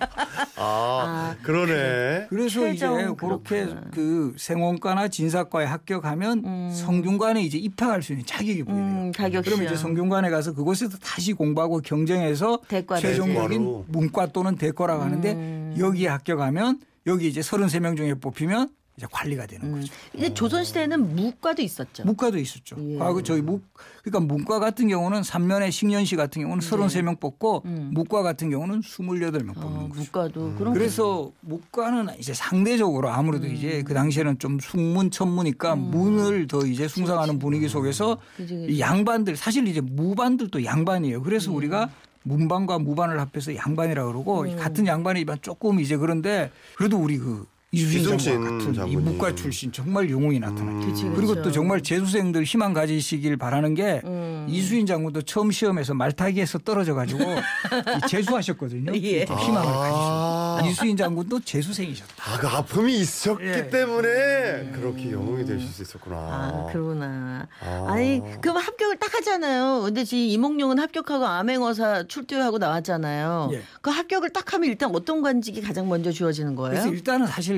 아, 0.56 1.34
그러네. 1.42 2.26
그래서 2.28 2.66
이제 2.68 2.78
최종 2.86 3.16
그렇게 3.16 3.64
그렇구나. 3.64 3.82
그 3.92 4.34
생원과나 4.36 5.08
진사과에 5.08 5.64
합격하면 5.64 6.72
성균관에 6.74 7.40
이제 7.42 7.56
입학할 7.56 8.02
수 8.02 8.12
있는 8.12 8.26
자격이 8.26 8.64
돼요. 8.64 8.74
음, 8.76 9.12
자격 9.14 9.44
시험. 9.46 9.62
이제 9.62 9.76
성균관에 9.76 10.28
가서 10.28 10.52
그곳에서 10.52 10.98
다시 10.98 11.32
공부하고 11.32 11.80
경쟁해서 11.80 12.58
대과 12.68 12.98
최종적인 12.98 13.48
대과로. 13.58 13.84
문과 13.88 14.26
또는 14.26 14.56
대과라고 14.56 15.02
하는데 15.02 15.32
음. 15.32 15.67
여기에 15.78 16.08
합격하면 16.08 16.80
여기 17.06 17.28
이제 17.28 17.40
33명 17.40 17.96
중에 17.96 18.14
뽑히면 18.14 18.70
이제 18.98 19.06
관리가 19.12 19.46
되는 19.46 19.70
거죠. 19.70 19.92
이제 20.12 20.34
조선 20.34 20.64
시대에는 20.64 21.14
무과도 21.14 21.62
있었죠. 21.62 22.04
문과도 22.04 22.36
있었죠. 22.36 22.76
예. 22.80 22.98
과거 22.98 23.22
저희 23.22 23.40
문 23.40 23.62
그러니까 24.02 24.34
문과 24.34 24.58
같은 24.58 24.88
경우는 24.88 25.20
3년에 25.20 25.70
식년시 25.70 26.16
같은 26.16 26.42
경우는 26.42 26.60
33명 26.60 27.20
뽑고 27.20 27.62
문과 27.64 28.22
같은 28.22 28.50
경우는 28.50 28.80
28명 28.80 29.54
뽑는 29.54 29.80
어, 29.80 29.88
거죠. 29.88 30.00
무과도 30.00 30.54
그런 30.58 30.74
그래서 30.74 31.30
문과는 31.42 32.18
이제 32.18 32.34
상대적으로 32.34 33.10
아무래도 33.10 33.46
이제 33.46 33.84
그 33.84 33.94
당시에는 33.94 34.40
좀 34.40 34.58
숙문 34.58 35.12
천무니까 35.12 35.76
문을 35.76 36.48
더 36.48 36.66
이제 36.66 36.88
숭상하는 36.88 37.38
분위기 37.38 37.68
속에서 37.68 38.18
그치, 38.36 38.54
그치. 38.54 38.74
이 38.74 38.80
양반들 38.80 39.36
사실 39.36 39.68
이제 39.68 39.80
무반들도 39.80 40.64
양반이에요. 40.64 41.22
그래서 41.22 41.52
우리가 41.52 41.88
문반과 42.28 42.78
무반을 42.78 43.18
합해서 43.18 43.56
양반이라 43.56 44.04
그러고 44.04 44.44
같은 44.56 44.86
양반이지만 44.86 45.38
조금 45.40 45.80
이제 45.80 45.96
그런데 45.96 46.50
그래도 46.76 46.98
우리 46.98 47.18
그 47.18 47.46
이순신 47.70 48.18
장관 48.18 48.58
같은 48.58 48.72
이 48.72 48.76
장군이. 48.76 48.96
문과 48.96 49.34
출신 49.34 49.70
정말 49.70 50.08
영웅이 50.10 50.40
나타나요. 50.40 50.80
그치, 50.86 51.04
그리고 51.14 51.28
그쵸. 51.34 51.42
또 51.42 51.52
정말 51.52 51.82
재수생들 51.82 52.44
희망 52.44 52.72
가지시길 52.72 53.36
바라는 53.36 53.74
게 53.74 54.00
음. 54.06 54.46
이수인 54.48 54.86
장군도 54.86 55.20
처음 55.22 55.50
시험에서 55.50 55.92
말타기에서 55.92 56.60
떨어져 56.60 56.94
가지고 56.94 57.20
재수하셨거든요. 58.08 58.92
예. 59.02 59.24
희망을 59.24 59.68
아. 59.68 60.56
가지셨다. 60.56 60.70
이수인 60.70 60.96
장군도 60.96 61.40
재수생이셨다. 61.40 62.14
아, 62.24 62.38
그 62.38 62.46
아픔이 62.48 62.98
있었기 63.00 63.44
예. 63.44 63.68
때문에 63.68 64.70
그렇게 64.72 65.12
영웅이 65.12 65.44
되실 65.44 65.68
수 65.68 65.82
있었구나. 65.82 66.16
아, 66.16 66.66
그러구나. 66.72 67.46
아. 67.60 67.84
아니, 67.88 68.22
그럼 68.40 68.56
합격을 68.56 68.96
딱 68.96 69.14
하잖아요. 69.14 69.82
근데 69.84 70.04
지금 70.04 70.24
이몽룡은 70.24 70.78
합격하고 70.78 71.26
암행어사 71.26 72.04
출두하고 72.08 72.56
나왔잖아요. 72.56 73.50
예. 73.52 73.62
그 73.82 73.90
합격을 73.90 74.30
딱 74.30 74.54
하면 74.54 74.70
일단 74.70 74.90
어떤 74.94 75.20
관직이 75.20 75.60
가장 75.60 75.86
먼저 75.86 76.10
주어지는 76.10 76.54
거예요? 76.54 76.70
그래서 76.72 76.88
일단은 76.88 77.26
사실 77.26 77.57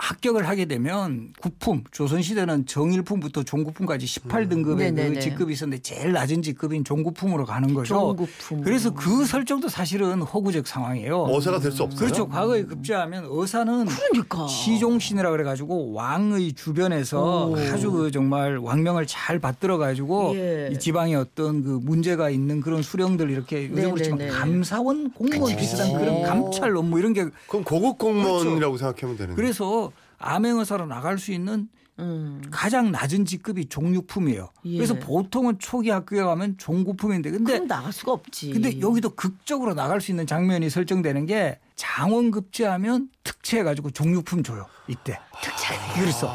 합격을 0.00 0.46
하게 0.48 0.66
되면 0.66 1.32
구품 1.40 1.82
조선시대는 1.90 2.66
정일품부터 2.66 3.42
종구품까지 3.42 4.06
18등급의 4.06 4.76
네네네. 4.76 5.14
그 5.14 5.20
직급이 5.20 5.52
있었는데 5.52 5.82
제일 5.82 6.12
낮은 6.12 6.42
직급인 6.42 6.84
종구품으로 6.84 7.44
가는 7.44 7.74
거죠. 7.74 7.94
종구품. 8.16 8.62
그래서 8.62 8.94
그 8.94 9.24
설정도 9.26 9.68
사실은 9.68 10.22
허구적 10.22 10.68
상황이에요. 10.68 11.24
어사가 11.24 11.58
될 11.58 11.72
수 11.72 11.82
없어요. 11.82 11.98
그렇죠. 11.98 12.28
과거에 12.28 12.62
급제하면 12.62 13.26
어사는 13.28 13.86
그러니까. 13.86 14.46
시종신이라 14.46 15.30
그래가지고 15.32 15.92
왕의 15.92 16.52
주변에서 16.52 17.54
아주 17.72 17.90
그 17.90 18.12
정말 18.12 18.56
왕명을 18.58 19.06
잘 19.08 19.40
받들어 19.40 19.78
가지고 19.78 20.32
예. 20.36 20.70
이 20.72 20.78
지방에 20.78 21.16
어떤 21.16 21.62
그 21.64 21.70
문제가 21.82 22.30
있는 22.30 22.60
그런 22.60 22.82
수령들 22.82 23.30
이렇게 23.30 23.68
요즘 23.68 23.90
그렇지만 23.90 24.18
네네네. 24.18 24.38
감사원 24.38 25.10
공무원 25.10 25.56
비슷한 25.56 25.92
그런 25.92 26.22
감찰 26.22 26.76
업무 26.76 27.00
이런 27.00 27.12
게 27.12 27.26
그럼 27.48 27.64
고급 27.64 27.98
공무원이라고 27.98 28.76
생각하면 28.76 29.16
되는 29.16 29.34
거예요. 29.34 29.36
그래서 29.36 29.87
암행 30.18 30.58
의사로 30.58 30.86
나갈 30.86 31.18
수 31.18 31.32
있는 31.32 31.68
음. 31.98 32.40
가장 32.50 32.92
낮은 32.92 33.24
직급이 33.24 33.66
종육품이에요. 33.68 34.50
예. 34.66 34.76
그래서 34.76 34.94
보통은 34.94 35.58
초기 35.58 35.90
학교에 35.90 36.22
가면 36.22 36.56
종구품인데 36.58 37.30
근데 37.30 37.52
그럼 37.54 37.66
나갈 37.66 37.92
수가 37.92 38.12
없지. 38.12 38.52
근데 38.52 38.80
여기도 38.80 39.10
극적으로 39.10 39.74
나갈 39.74 40.00
수 40.00 40.12
있는 40.12 40.26
장면이 40.26 40.70
설정되는 40.70 41.26
게 41.26 41.58
장원 41.74 42.30
급제하면 42.30 43.08
특채해 43.24 43.64
가지고 43.64 43.90
종육품 43.90 44.42
줘요 44.42 44.66
이때 44.86 45.18
특채 45.42 45.74
그래서 45.94 46.28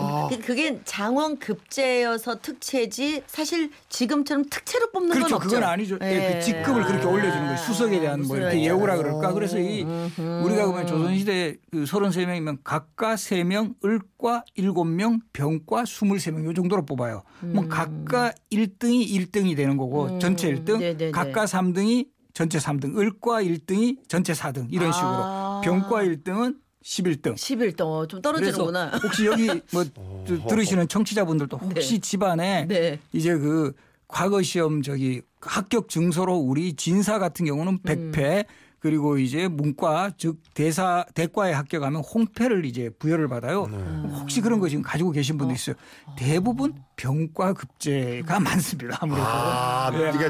아, 0.00 0.28
그- 0.30 0.38
그게 0.40 0.80
장원 0.84 1.38
급제여서 1.38 2.40
특채지 2.40 3.22
사실 3.26 3.70
지금처럼 3.88 4.44
특채로 4.48 4.90
뽑는 4.92 5.10
그렇죠. 5.10 5.28
건 5.28 5.36
없죠. 5.36 5.48
그건 5.48 5.62
아니죠. 5.68 5.98
예, 6.02 6.06
예. 6.06 6.32
그 6.38 6.44
직급을 6.44 6.84
그렇게 6.84 7.06
올려주는 7.06 7.44
거예요. 7.44 7.56
수석에 7.58 8.00
대한 8.00 8.22
뭐 8.22 8.36
이렇게 8.36 8.62
예우라 8.64 8.96
그럴까? 8.96 9.32
그래서 9.32 9.58
이 9.58 9.82
우리가 9.82 10.66
보면 10.66 10.86
조선시대 10.86 11.56
그 11.70 11.84
33명이면 11.84 12.58
각과 12.64 13.14
3명 13.16 13.74
을과 13.84 14.44
7명 14.56 15.20
병과 15.32 15.84
23명 15.84 16.44
요 16.44 16.54
정도로 16.54 16.84
뽑아요. 16.86 17.22
뭐 17.40 17.66
각과 17.68 18.32
1등이 18.52 19.08
1등이 19.08 19.56
되는 19.56 19.76
거고 19.76 20.18
전체 20.18 20.52
1등 20.54 20.78
네네네. 20.78 21.10
각과 21.10 21.44
3등이 21.44 22.08
전체 22.34 22.58
3등 22.58 22.96
을과 22.96 23.42
1등이 23.42 23.98
전체 24.08 24.32
4등 24.32 24.66
이런 24.70 24.92
식으로. 24.92 25.08
아. 25.10 25.60
병과 25.64 26.04
1등은 26.04 26.54
11등 26.92 27.34
11등 27.34 27.80
어, 27.82 28.06
좀 28.06 28.22
떨어지는구나. 28.22 28.90
혹시 29.02 29.26
여기 29.26 29.46
뭐 29.72 29.84
들- 30.24 30.40
들으시는 30.48 30.88
청취자분들도 30.88 31.58
혹시 31.58 31.98
집안에 32.00 32.64
네. 32.66 32.98
이제 33.12 33.36
그 33.36 33.72
과거 34.06 34.40
시험 34.40 34.80
저기 34.80 35.20
합격 35.42 35.90
증서로 35.90 36.34
우리 36.36 36.72
진사 36.74 37.18
같은 37.18 37.44
경우는 37.44 37.78
음. 37.86 38.12
100패 38.12 38.46
그리고 38.80 39.18
이제 39.18 39.48
문과 39.48 40.10
즉 40.16 40.38
대사 40.54 41.04
대과에 41.14 41.52
합격하면 41.52 42.00
홍패를 42.02 42.64
이제 42.64 42.88
부여를 42.98 43.28
받아요. 43.28 43.64
혹시 44.20 44.40
그런 44.40 44.60
거 44.60 44.68
지금 44.68 44.82
가지고 44.82 45.10
계신 45.10 45.36
분도 45.36 45.52
있어요. 45.52 45.74
대부분 46.16 46.74
병과 46.96 47.54
급제가 47.54 48.38
많습니다. 48.38 48.96
아무래도. 49.00 49.26
아, 49.26 49.90
예. 49.94 50.12
이게 50.14 50.26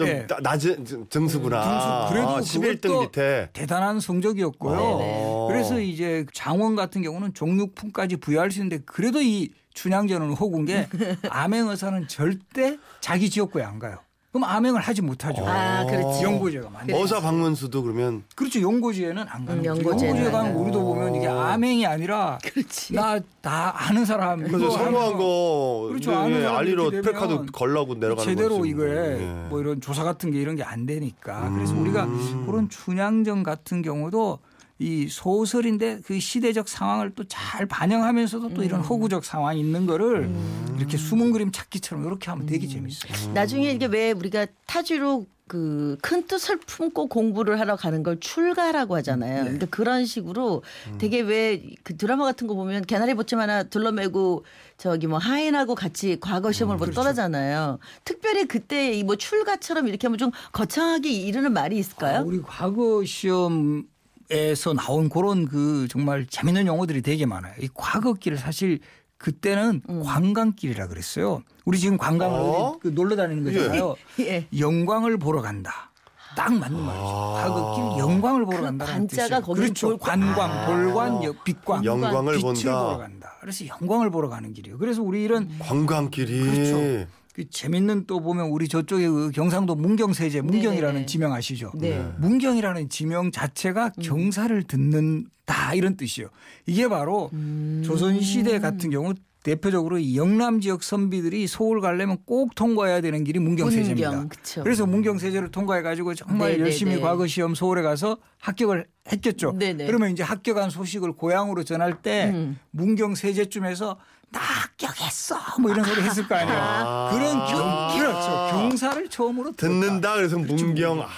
좀 0.00 0.08
예. 0.08 0.26
나- 0.26 0.38
낮은 0.40 0.86
증수구나. 1.10 2.08
증수. 2.08 2.14
그래도 2.14 2.28
아, 2.36 2.40
11등 2.40 2.80
그것도 2.82 3.00
밑에. 3.02 3.50
대단한 3.52 4.00
성적이었고요. 4.00 4.76
네네. 4.98 5.44
그래서 5.48 5.78
이제 5.78 6.24
장원 6.32 6.74
같은 6.74 7.02
경우는 7.02 7.34
종육품까지 7.34 8.16
부여할 8.16 8.50
수 8.50 8.60
있는데 8.60 8.82
그래도 8.86 9.20
이 9.20 9.50
춘향전은 9.74 10.30
호구인 10.32 10.64
게 10.64 10.88
암행의사는 11.28 12.08
절대 12.08 12.78
자기 13.00 13.28
지역구에 13.28 13.62
안 13.62 13.78
가요. 13.78 13.98
그럼 14.32 14.44
암행을 14.44 14.80
하지 14.80 15.02
못하죠. 15.02 15.44
아, 15.44 15.84
그렇지. 15.86 16.22
연고지가 16.22 16.70
많이. 16.70 16.92
어사 16.92 17.20
방문수도 17.20 17.82
그러면 17.82 18.22
그렇죠. 18.36 18.60
연고지에는 18.60 19.24
안 19.28 19.44
가는 19.44 19.58
음, 19.64 19.82
거죠. 19.82 19.88
연고지에 19.88 20.30
가면 20.30 20.34
안 20.34 20.54
우리도 20.54 20.84
보면 20.84 21.16
이게 21.16 21.26
암행이 21.26 21.84
아니라 21.84 22.38
그렇지. 22.44 22.94
나다 22.94 23.74
아는 23.88 24.04
사람 24.04 24.38
그래서 24.44 24.68
하는 24.78 24.92
거 25.16 25.86
그렇죠. 25.88 26.12
예, 26.12 26.14
아는 26.14 26.42
사람 26.42 26.56
알리로 26.58 26.90
플카드 26.90 27.46
걸라고 27.52 27.94
내려가는 27.94 28.22
제대로 28.24 28.58
거지. 28.58 28.70
이거에 28.70 29.20
예. 29.20 29.26
뭐 29.48 29.60
이런 29.60 29.80
조사 29.80 30.04
같은 30.04 30.30
게 30.30 30.40
이런 30.40 30.54
게 30.56 30.60
안 30.62 30.86
되니까 30.86 31.50
그래서 31.56 31.72
음. 31.72 31.82
우리가 31.82 32.06
그런 32.46 32.68
춘향전 32.68 33.42
같은 33.42 33.82
경우도 33.82 34.38
이 34.80 35.08
소설인데 35.08 36.00
그 36.06 36.18
시대적 36.18 36.66
상황을 36.68 37.10
또 37.14 37.24
잘 37.28 37.66
반영하면서도 37.66 38.54
또 38.54 38.62
음. 38.62 38.64
이런 38.64 38.80
허구적 38.80 39.24
상황이 39.24 39.60
있는 39.60 39.86
거를 39.86 40.30
이렇게 40.78 40.96
숨은 40.96 41.32
그림 41.32 41.52
찾기처럼 41.52 42.04
이렇게 42.06 42.30
하면 42.30 42.46
되게 42.46 42.66
재밌어요. 42.66 43.12
나중에 43.34 43.70
이게 43.70 43.84
왜 43.86 44.12
우리가 44.12 44.46
타지로 44.66 45.26
그 45.46 45.96
큰 46.00 46.26
뜻을 46.28 46.58
품고 46.60 47.08
공부를 47.08 47.58
하러 47.60 47.74
가는 47.76 48.02
걸 48.04 48.18
출가라고 48.20 48.94
하잖아요. 48.96 49.44
네. 49.44 49.50
근데 49.50 49.66
그런 49.66 50.06
식으로 50.06 50.62
되게 50.98 51.20
왜 51.20 51.60
그 51.82 51.96
드라마 51.96 52.24
같은 52.24 52.46
거 52.46 52.54
보면 52.54 52.84
개나리 52.86 53.14
보침 53.14 53.38
하나 53.40 53.64
둘러매고 53.64 54.44
저기 54.78 55.08
뭐 55.08 55.18
하인하고 55.18 55.74
같이 55.74 56.18
과거 56.20 56.52
시험을 56.52 56.76
뭐 56.76 56.86
그렇죠. 56.86 57.00
떠나잖아요. 57.02 57.80
특별히 58.04 58.46
그때 58.46 58.92
이 58.94 59.02
뭐 59.02 59.16
출가처럼 59.16 59.88
이렇게 59.88 60.06
하면 60.06 60.18
좀 60.18 60.30
거창하게 60.52 61.10
이르는 61.10 61.52
말이 61.52 61.76
아, 61.76 61.78
있을까요? 61.80 62.22
우리 62.24 62.40
과거 62.42 63.04
시험 63.04 63.82
에서 64.30 64.72
나온 64.74 65.08
그런 65.08 65.46
그 65.48 65.88
정말 65.90 66.24
재밌는 66.26 66.66
용어들이 66.66 67.02
되게 67.02 67.26
많아요. 67.26 67.52
이 67.60 67.68
과거길을 67.74 68.38
사실 68.38 68.78
그때는 69.18 69.82
음. 69.88 70.02
관광길이라 70.04 70.86
그랬어요. 70.86 71.42
우리 71.64 71.78
지금 71.78 71.98
관광을 71.98 72.38
어? 72.38 72.42
어디 72.70 72.78
그 72.80 72.88
놀러 72.88 73.16
다니는 73.16 73.44
거잖아요. 73.44 73.96
예. 74.20 74.46
영광을 74.56 75.18
보러 75.18 75.42
간다. 75.42 75.90
딱 76.36 76.54
맞는 76.54 76.78
말이죠. 76.80 77.04
과거길 77.04 77.98
영광을 77.98 78.44
보러 78.44 78.58
그 78.58 78.62
간다. 78.62 78.84
관자가 78.86 79.40
거기 79.40 79.62
그렇죠. 79.62 79.88
볼- 79.88 79.98
관광, 79.98 80.50
아. 80.52 80.66
볼관, 80.66 81.24
여- 81.24 81.34
빛광, 81.44 81.84
영광을 81.84 82.34
빛을 82.36 82.42
본다. 82.54 82.84
보러 82.84 82.98
간다. 82.98 83.32
그래서 83.40 83.66
영광을 83.66 84.10
보러 84.10 84.28
가는 84.28 84.52
길이에요. 84.52 84.78
그래서 84.78 85.02
우리 85.02 85.24
이런 85.24 85.50
관광길이 85.58 86.40
그렇죠. 86.40 87.10
그 87.32 87.48
재밌는 87.48 88.06
또 88.06 88.20
보면 88.20 88.46
우리 88.46 88.66
저쪽에 88.68 89.08
그 89.08 89.30
경상도 89.30 89.76
문경세제 89.76 90.40
문경이라는 90.40 90.86
네네네. 90.86 91.06
지명 91.06 91.32
아시죠? 91.32 91.70
네. 91.74 92.04
문경이라는 92.18 92.88
지명 92.88 93.30
자체가 93.30 93.90
경사를 94.02 94.62
듣는다 94.64 95.74
이런 95.74 95.96
뜻이에요. 95.96 96.28
이게 96.66 96.88
바로 96.88 97.30
음. 97.32 97.82
조선 97.84 98.20
시대 98.20 98.58
같은 98.58 98.90
경우 98.90 99.14
대표적으로 99.42 99.98
이 99.98 100.18
영남 100.18 100.60
지역 100.60 100.82
선비들이 100.82 101.46
서울 101.46 101.80
가려면 101.80 102.18
꼭 102.26 102.54
통과해야 102.54 103.00
되는 103.00 103.24
길이 103.24 103.38
문경세제입니다. 103.38 104.10
문경. 104.10 104.28
그래서 104.62 104.84
문경세제를 104.84 105.50
통과해 105.50 105.80
가지고 105.80 106.14
정말 106.14 106.50
네네네. 106.50 106.64
열심히 106.64 107.00
과거 107.00 107.26
시험 107.26 107.54
서울에 107.54 107.80
가서 107.80 108.18
합격을 108.40 108.86
했겠죠. 109.10 109.54
네네. 109.58 109.86
그러면 109.86 110.10
이제 110.10 110.22
합격한 110.22 110.68
소식을 110.68 111.12
고향으로 111.12 111.64
전할 111.64 112.02
때 112.02 112.32
음. 112.34 112.58
문경세제쯤에서 112.72 113.96
나 114.32 114.38
합격했어 114.40 115.36
뭐 115.60 115.70
이런 115.72 115.84
소리 115.84 116.02
했을 116.02 116.26
거 116.28 116.34
아니에요. 116.36 116.58
아. 116.60 117.10
그런 117.12 117.46
경, 117.46 117.98
그렇죠. 117.98 118.48
경사를 118.52 119.08
처음으로. 119.08 119.52
듣는다 119.52 120.14
그래서 120.14 120.38
문경 120.38 121.00
아, 121.02 121.08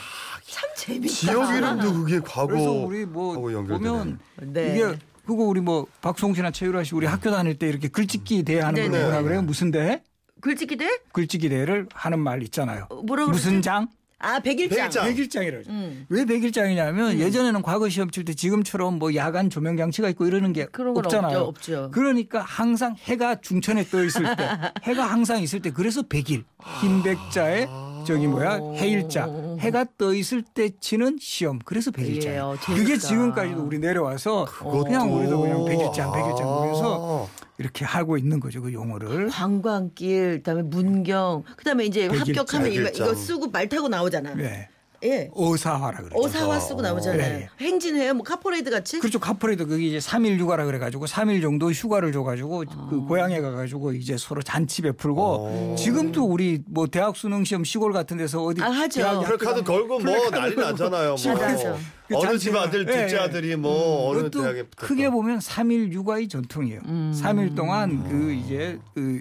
참 0.49 0.71
재밌다. 0.77 1.09
지역 1.09 1.55
이름도 1.55 1.93
그게 1.95 2.21
과거 2.21 2.47
그래서 2.49 2.71
우리 2.71 3.05
뭐 3.05 3.35
하고 3.35 3.53
연결되네. 3.53 3.89
보면 3.91 4.19
네. 4.41 4.73
이게 4.75 4.99
그거 5.27 5.43
우리 5.45 5.61
뭐 5.61 5.87
박송 6.01 6.35
씨나 6.35 6.51
최유라 6.51 6.85
씨 6.85 6.95
우리 6.95 7.07
학교 7.07 7.31
다닐 7.31 7.59
때 7.59 7.69
이렇게 7.69 7.89
글짓기 7.89 8.43
대회 8.45 8.61
하는 8.61 8.83
거 8.83 8.89
네네. 8.91 9.05
뭐라 9.05 9.23
그래요? 9.23 9.43
무슨 9.43 9.71
대회? 9.71 10.03
글짓기 10.41 10.77
대? 10.77 10.89
글짓기 11.13 11.49
대회를 11.51 11.89
하는 11.95 12.19
말 12.19 12.43
있잖아요. 12.45 12.87
어, 12.91 13.03
뭐라고 13.03 13.31
무슨 13.31 13.51
그러지? 13.53 13.63
장? 13.65 13.89
아 14.23 14.39
백일장. 14.39 14.77
백일장. 14.79 15.05
백일장 15.05 15.45
이라고. 15.45 15.65
음. 15.69 16.07
왜 16.09 16.25
백일장이냐면 16.25 17.19
예전에는 17.19 17.61
과거 17.63 17.89
시험 17.89 18.11
칠 18.11 18.25
때 18.25 18.35
지금처럼 18.35 18.99
뭐 19.01 19.15
야간 19.17 19.51
조명 19.51 19.77
장치가 19.77 20.09
있고 20.11 20.27
이러는 20.27 20.53
게 20.53 20.69
없잖아요. 20.73 21.39
없죠, 21.41 21.83
없죠. 21.83 21.91
그러니까 21.93 22.41
항상 22.41 22.95
해가 22.97 23.41
중천에 23.41 23.85
떠 23.85 24.03
있을 24.05 24.23
때 24.37 24.49
해가 24.85 25.05
항상 25.05 25.43
있을 25.43 25.61
때 25.61 25.71
그래서 25.73 26.03
백일 26.03 26.45
흰 26.81 27.03
백자에 27.03 27.67
저기 28.05 28.27
뭐야 28.27 28.59
해일자 28.77 29.29
해가 29.59 29.87
떠 29.99 30.13
있을 30.15 30.43
때 30.43 30.71
치는 30.81 31.19
시험 31.21 31.59
그래서 31.65 31.91
예, 31.99 32.03
백일자예요. 32.03 32.45
어, 32.45 32.57
그게. 32.61 32.97
지금까지도 32.99 33.63
우리 33.63 33.79
내려와서 33.79 34.45
그냥 34.85 35.13
우리도 35.15 35.41
그냥 35.41 35.65
백일장 35.65 36.13
백일장 36.13 36.47
보면서 36.47 37.29
이렇게 37.59 37.85
하고 37.85 38.17
있는 38.17 38.41
거죠 38.41 38.61
그 38.63 38.73
용어를. 38.73 39.29
관광길, 39.29 40.39
그다음에 40.39 40.63
문경, 40.63 41.45
그다음에 41.57 41.85
이제 41.85 42.09
백일장. 42.09 42.21
합격하면 42.21 42.73
이거, 42.73 42.85
백일장. 42.85 43.07
이거 43.07 43.15
쓰고 43.15 43.51
말 43.51 43.69
타고 43.69 43.89
나오잖아. 43.89 44.35
네. 44.35 44.69
예. 45.05 45.31
어사화라 45.35 45.99
그러죠. 45.99 46.17
어사화 46.17 46.61
쓰고 46.61 46.81
나오잖아요. 46.81 47.39
네. 47.39 47.49
행진해요, 47.61 48.15
뭐 48.15 48.23
카퍼레이드 48.23 48.71
같이. 48.71 49.01
그렇죠. 49.01 49.19
카퍼레이드 49.19 49.67
그게 49.67 49.87
이제 49.87 49.99
3일 49.99 50.39
휴가라 50.39 50.65
그래 50.65 50.79
가지고 50.79 51.07
3일 51.07 51.43
정도 51.43 51.71
휴가를 51.73 52.13
줘 52.13 52.23
가지고 52.23 52.65
아. 52.69 52.87
그 52.89 53.01
고향에 53.01 53.41
가 53.41 53.51
가지고 53.51 53.93
이제 53.93 54.17
서로 54.17 54.43
잔치 54.43 54.83
베풀고 54.83 55.23
오. 55.23 55.75
지금도 55.77 56.25
우리 56.25 56.63
뭐 56.67 56.87
대학 56.87 57.17
수능 57.17 57.45
시험 57.45 57.65
시골 57.65 57.93
같은 57.93 58.17
데서 58.17 58.43
어디 58.45 58.63
아, 58.63 58.71
하죠. 58.71 59.01
대학 59.01 59.25
플래카드 59.25 59.65
걸고 59.65 59.99
뭐 59.99 60.31
난리 60.31 60.55
나잖아요. 60.55 61.17
뭐 61.23 61.35
맞아. 61.35 61.77
그 62.09 62.17
어느 62.17 62.39
집 62.39 62.55
아들, 62.55 62.81
예, 62.83 62.85
둘째 62.85 63.17
예. 63.17 63.21
아들이 63.21 63.57
뭐 63.57 64.11
어느 64.11 64.19
그것도 64.19 64.43
대학에 64.43 64.63
붙었다. 64.65 64.87
크게 64.87 65.11
보면 65.11 65.39
3일 65.39 65.93
육아의 65.93 66.29
전통이에요. 66.29 66.81
음. 66.85 67.15
3일 67.17 67.57
동안 67.57 68.09
그 68.09 68.33
이제 68.33 68.79
그, 68.95 69.21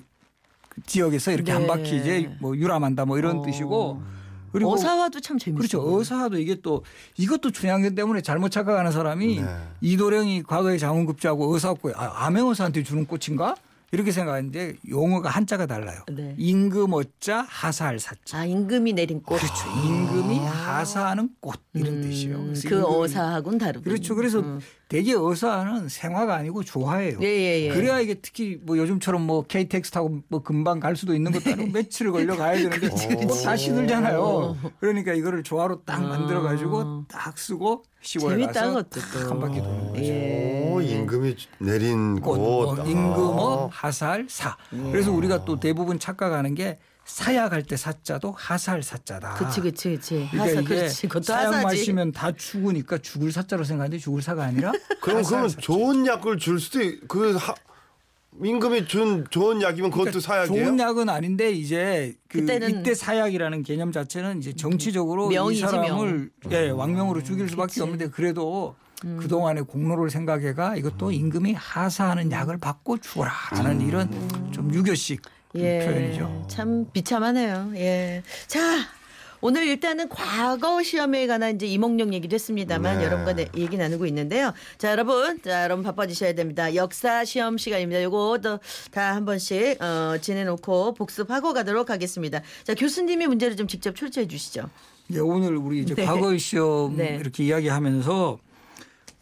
그 0.70 0.82
지역에서 0.86 1.32
이렇게 1.32 1.52
네. 1.52 1.58
한 1.58 1.68
바퀴 1.68 1.98
이제 1.98 2.30
뭐 2.40 2.56
유람한다 2.56 3.06
뭐 3.06 3.18
이런 3.18 3.40
어. 3.40 3.42
뜻이고 3.44 4.02
그리고 4.52 4.74
어사화도 4.74 5.20
참 5.22 5.38
재밌어요. 5.38 5.58
그렇죠. 5.58 5.98
어사도 5.98 6.38
이게 6.40 6.56
또 6.62 6.84
이것도 7.18 7.52
춘향전 7.52 7.96
때문에 7.96 8.22
잘못 8.22 8.50
착각하는 8.50 8.92
사람이 8.92 9.42
네. 9.42 9.58
이도령이 9.82 10.44
과거에 10.44 10.78
장원급제하고 10.78 11.54
어사고 11.54 11.92
아, 11.96 12.26
암행어사한테 12.26 12.84
주는 12.84 13.06
꽃인가? 13.06 13.56
이렇게 13.94 14.12
생각하는데 14.12 14.76
용어가 14.90 15.30
한자가 15.30 15.66
달라요. 15.66 16.00
네. 16.10 16.34
임금 16.38 16.94
어자 16.94 17.46
하사할 17.48 18.00
사자. 18.00 18.40
아 18.40 18.46
임금이 18.46 18.94
내린 18.94 19.22
꽃. 19.22 19.38
그렇죠. 19.38 19.54
임금이 19.86 20.40
하사하는 20.40 21.30
꽃 21.42 21.60
이런 21.74 22.02
뜻이에요. 22.02 22.38
음, 22.38 22.46
그래서 22.48 22.70
그 22.70 22.86
어사하고는 22.86 23.60
다르고. 23.60 23.84
그렇죠. 23.84 24.16
그래서 24.16 24.42
대개 24.88 25.14
어사는 25.14 25.90
생화가 25.90 26.36
아니고 26.36 26.64
조화예요. 26.64 27.18
음. 27.18 27.24
예, 27.24 27.28
예, 27.28 27.62
예. 27.64 27.70
그래야 27.70 28.00
이게 28.00 28.14
특히 28.14 28.58
뭐 28.62 28.78
요즘처럼 28.78 29.22
뭐 29.24 29.44
KTX 29.44 29.92
타고 29.92 30.22
뭐 30.30 30.42
금방 30.42 30.80
갈 30.80 30.96
수도 30.96 31.14
있는 31.14 31.34
것도 31.34 31.52
아니고 31.52 31.72
며칠을 31.72 32.14
걸려 32.14 32.38
가야 32.38 32.56
되는데 32.58 33.26
뭐 33.26 33.36
다시 33.36 33.72
들잖아요. 33.72 34.58
그러니까 34.80 35.14
이거를 35.14 35.44
조화로 35.44 35.84
딱 35.84 36.02
만들어 36.02 36.42
가지고 36.42 37.04
딱 37.10 37.38
쓰고 37.38 37.84
시골에 38.02 38.36
재밌다, 38.38 38.54
가서 38.54 38.84
그것도 38.84 38.90
또. 38.90 39.20
딱한 39.20 39.40
바퀴 39.40 39.62
도는 39.62 39.88
거죠. 39.90 40.04
예. 40.04 40.70
오, 40.72 40.82
임금이 40.82 41.36
내린 41.60 42.20
꽃, 42.20 42.32
곳. 42.32 42.38
뭐 42.38 42.86
임금어 42.86 43.66
아. 43.66 43.70
하살 43.72 44.26
사. 44.30 44.58
그래서 44.70 45.12
우리가 45.12 45.46
또 45.46 45.60
대부분 45.60 46.00
착각하는 46.00 46.56
게 46.56 46.80
사약할 47.06 47.64
때 47.64 47.78
사자도 47.78 48.32
하살 48.38 48.82
사자다. 48.84 49.34
그치 49.36 49.62
그치 49.62 49.90
그치. 49.92 50.28
그러니까 50.32 50.44
하사 50.44 50.62
이게. 50.62 51.08
그것도 51.08 51.24
사약 51.24 51.48
하사지. 51.48 51.64
마시면 51.66 52.12
다 52.12 52.32
죽으니까 52.32 52.98
죽을 53.00 53.32
사자로 53.32 53.64
생각하는데 53.64 53.98
죽을 54.02 54.22
사가 54.22 54.44
아니라 54.46 54.72
그럼 55.02 55.24
그러면 55.24 55.50
사자. 55.50 55.62
좋은 55.62 56.06
약을 56.08 56.38
줄 56.38 56.60
수도 56.60 56.82
있- 56.82 57.08
그 57.08 57.36
하, 57.36 57.54
임금이 58.44 58.88
준 58.88 59.26
좋은 59.30 59.62
약이면 59.62 59.92
그것도 59.92 60.20
사약이에요? 60.20 60.66
좋은 60.66 60.80
약은 60.80 61.10
아닌데 61.10 61.52
이제 61.52 62.16
그 62.28 62.40
이때 62.40 62.96
사약이라는 62.96 63.64
개념 63.64 63.92
자체는 63.92 64.40
이제 64.40 64.54
정치적으로 64.54 65.30
명이지, 65.30 65.60
이 65.60 65.62
사람을 65.62 66.30
예, 66.52 66.70
왕명으로 66.70 67.24
죽일 67.24 67.50
수밖에 67.50 67.68
그치. 67.68 67.82
없는데 67.82 68.10
그래도 68.10 68.76
그 69.02 69.28
동안의 69.28 69.66
공로를 69.66 70.10
생각해가 70.10 70.78
이것도 70.78 71.12
임금이 71.12 71.54
하사하는 71.54 72.32
약을 72.32 72.58
받고 72.58 73.00
죽어라라는 73.00 73.82
이런 73.82 74.10
좀 74.52 74.74
유교식 74.74 75.22
예. 75.56 75.80
표현이죠. 75.86 76.46
참 76.50 76.86
비참하네요. 76.94 77.74
예. 77.76 78.24
자. 78.48 78.60
오늘 79.44 79.66
일단은 79.66 80.08
과거 80.08 80.84
시험에 80.84 81.26
관한 81.26 81.56
이제 81.56 81.66
이몽룡 81.66 82.14
얘기도 82.14 82.36
했습니다만 82.36 83.00
네. 83.00 83.06
여러분과 83.06 83.34
네, 83.34 83.48
얘기 83.58 83.76
나누고 83.76 84.06
있는데요. 84.06 84.54
자, 84.78 84.92
여러분. 84.92 85.42
자, 85.42 85.64
여러분 85.64 85.84
바빠지셔야 85.84 86.34
됩니다. 86.34 86.76
역사 86.76 87.26
시험 87.26 87.58
시간입니다. 87.58 88.04
요거 88.04 88.38
다한 88.92 89.26
번씩 89.26 89.82
어, 89.82 90.18
지내놓고 90.22 90.94
복습하고 90.94 91.54
가도록 91.54 91.90
하겠습니다. 91.90 92.42
자, 92.64 92.76
교수님이 92.76 93.26
문제를 93.26 93.56
좀 93.56 93.68
직접 93.68 93.96
출제해 93.96 94.28
주시죠. 94.28 94.70
예, 95.12 95.20
오늘 95.20 95.58
우리 95.58 95.80
이제 95.82 95.96
네. 95.96 96.06
과거 96.06 96.38
시험 96.38 96.96
네. 96.96 97.18
이렇게 97.20 97.44
이야기하면서 97.44 98.38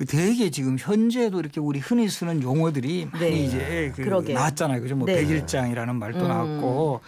되게 0.08 0.50
지금 0.50 0.78
현재도 0.78 1.40
이렇게 1.40 1.62
우리 1.62 1.80
흔히 1.80 2.10
쓰는 2.10 2.44
용어들이 2.44 3.08
많이 3.12 3.26
네. 3.26 3.32
이제 3.46 3.94
그. 3.96 4.02
나왔잖아요. 4.02 4.82
그죠? 4.82 4.98
뭐 4.98 5.06
네. 5.06 5.16
백일장이라는 5.16 5.96
말도 5.96 6.20
음. 6.20 6.28
나왔고 6.28 7.00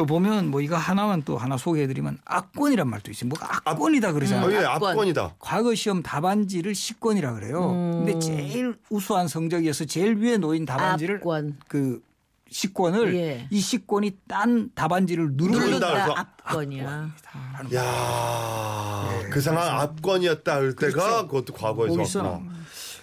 또 0.00 0.06
보면 0.06 0.50
뭐 0.50 0.62
이거 0.62 0.76
하나만 0.78 1.24
또 1.26 1.36
하나 1.36 1.58
소개해드리면 1.58 2.20
악권이란 2.24 2.88
말도 2.88 3.10
있어요. 3.10 3.28
뭐 3.28 3.38
악권이다 3.42 4.12
그러잖아요. 4.14 4.46
어, 4.48 4.50
예, 4.58 4.64
압권. 4.64 4.92
압권이다. 4.92 5.34
과거 5.38 5.74
시험 5.74 6.02
답안지를 6.02 6.74
시권이라 6.74 7.34
그래요. 7.34 7.70
음. 7.72 8.06
근데 8.06 8.18
제일 8.18 8.78
우수한 8.88 9.28
성적이어서 9.28 9.84
제일 9.84 10.14
위에 10.16 10.38
놓인 10.38 10.64
답안지를 10.64 11.16
압권. 11.16 11.58
그 11.68 12.00
시권을 12.48 13.14
예. 13.14 13.46
이 13.50 13.60
시권이 13.60 14.16
딴 14.26 14.70
답안지를 14.74 15.32
누른다 15.34 15.66
누른다 15.66 15.88
그래서 15.92 16.12
압권이야. 16.16 17.10
하는 17.26 17.74
야, 17.74 19.18
그 19.30 19.38
상황 19.42 19.80
압권이었다 19.80 20.54
할 20.54 20.74
때가 20.76 21.26
그것도 21.26 21.52
과거에서. 21.52 22.40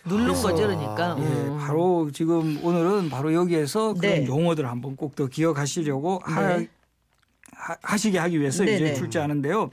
누른 0.05 0.33
거죠, 0.33 0.55
그러니까. 0.55 1.15
예, 1.19 1.21
음. 1.21 1.57
바로 1.59 2.09
지금 2.13 2.59
오늘은 2.63 3.09
바로 3.11 3.33
여기에서 3.33 3.93
그런 3.93 3.99
네. 4.21 4.25
용어들을 4.25 4.67
한번 4.67 4.95
꼭 4.95 5.15
더 5.15 5.27
기억하시려고 5.27 6.21
하, 6.23 6.57
네. 6.57 6.69
하, 7.81 7.97
시게 7.97 8.17
하기 8.19 8.39
위해서 8.39 8.63
네네. 8.63 8.75
이제 8.75 8.93
출제하는데요. 8.93 9.69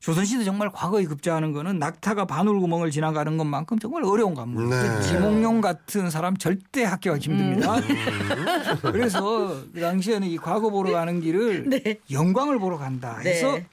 조선시대 0.00 0.44
정말 0.44 0.70
과거에 0.70 1.04
급제하는 1.04 1.52
거는 1.52 1.78
낙타가 1.80 2.24
바늘구멍을 2.26 2.90
지나가는 2.92 3.36
것만큼 3.36 3.80
정말 3.80 4.04
어려운 4.04 4.34
과목. 4.34 4.62
네. 4.68 5.00
지몽룡 5.02 5.60
같은 5.60 6.08
사람 6.08 6.36
절대 6.36 6.84
합격하기 6.84 7.30
힘듭니다. 7.30 7.76
음. 7.76 7.82
그래서 8.92 9.60
그 9.72 9.80
당시에는 9.80 10.28
이 10.28 10.36
과거 10.36 10.70
보러 10.70 10.92
가는 10.92 11.20
길을 11.20 11.68
네. 11.68 11.98
영광을 12.12 12.60
보러 12.60 12.78
간다 12.78 13.18
해서 13.18 13.52
네. 13.52 13.66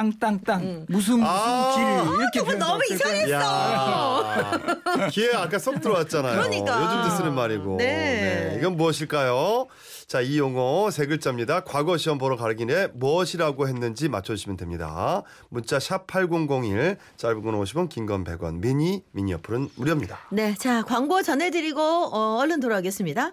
땅땅땅 0.00 0.86
무슨 0.90 1.14
무슨 1.20 1.22
아. 1.26 1.72
길 1.74 2.20
이렇게 2.20 2.40
그거 2.40 2.52
너무 2.54 2.80
표현했어요. 2.86 3.32
야, 3.32 5.08
기회 5.10 5.34
아까 5.34 5.58
쏙 5.58 5.80
들어왔잖아요. 5.80 6.34
그러니까. 6.36 6.82
요즘도 6.84 7.16
쓰는 7.16 7.34
말이고. 7.34 7.76
네. 7.78 8.56
이건 8.58 8.76
무엇일까요? 8.76 9.66
자, 10.06 10.20
이 10.20 10.38
용어 10.38 10.90
세 10.90 11.06
글자입니다. 11.06 11.60
과거 11.60 11.96
시험 11.96 12.18
보러 12.18 12.36
가기 12.36 12.66
전에 12.66 12.88
무엇이라고 12.88 13.66
했는지 13.68 14.08
맞춰주시면 14.10 14.56
됩니다. 14.58 15.22
문자 15.48 15.80
샵 15.80 16.06
8001, 16.06 16.98
짧은 17.16 17.42
건 17.42 17.54
50원, 17.60 17.88
긴 17.88 18.06
건 18.06 18.22
100원, 18.22 18.60
미니, 18.60 19.02
미니 19.12 19.32
어플은 19.34 19.70
무료입니다. 19.76 20.18
네, 20.30 20.54
자 20.58 20.82
광고 20.82 21.22
전해드리고 21.22 21.80
어, 21.80 22.36
얼른 22.40 22.60
돌아오겠습니다. 22.60 23.32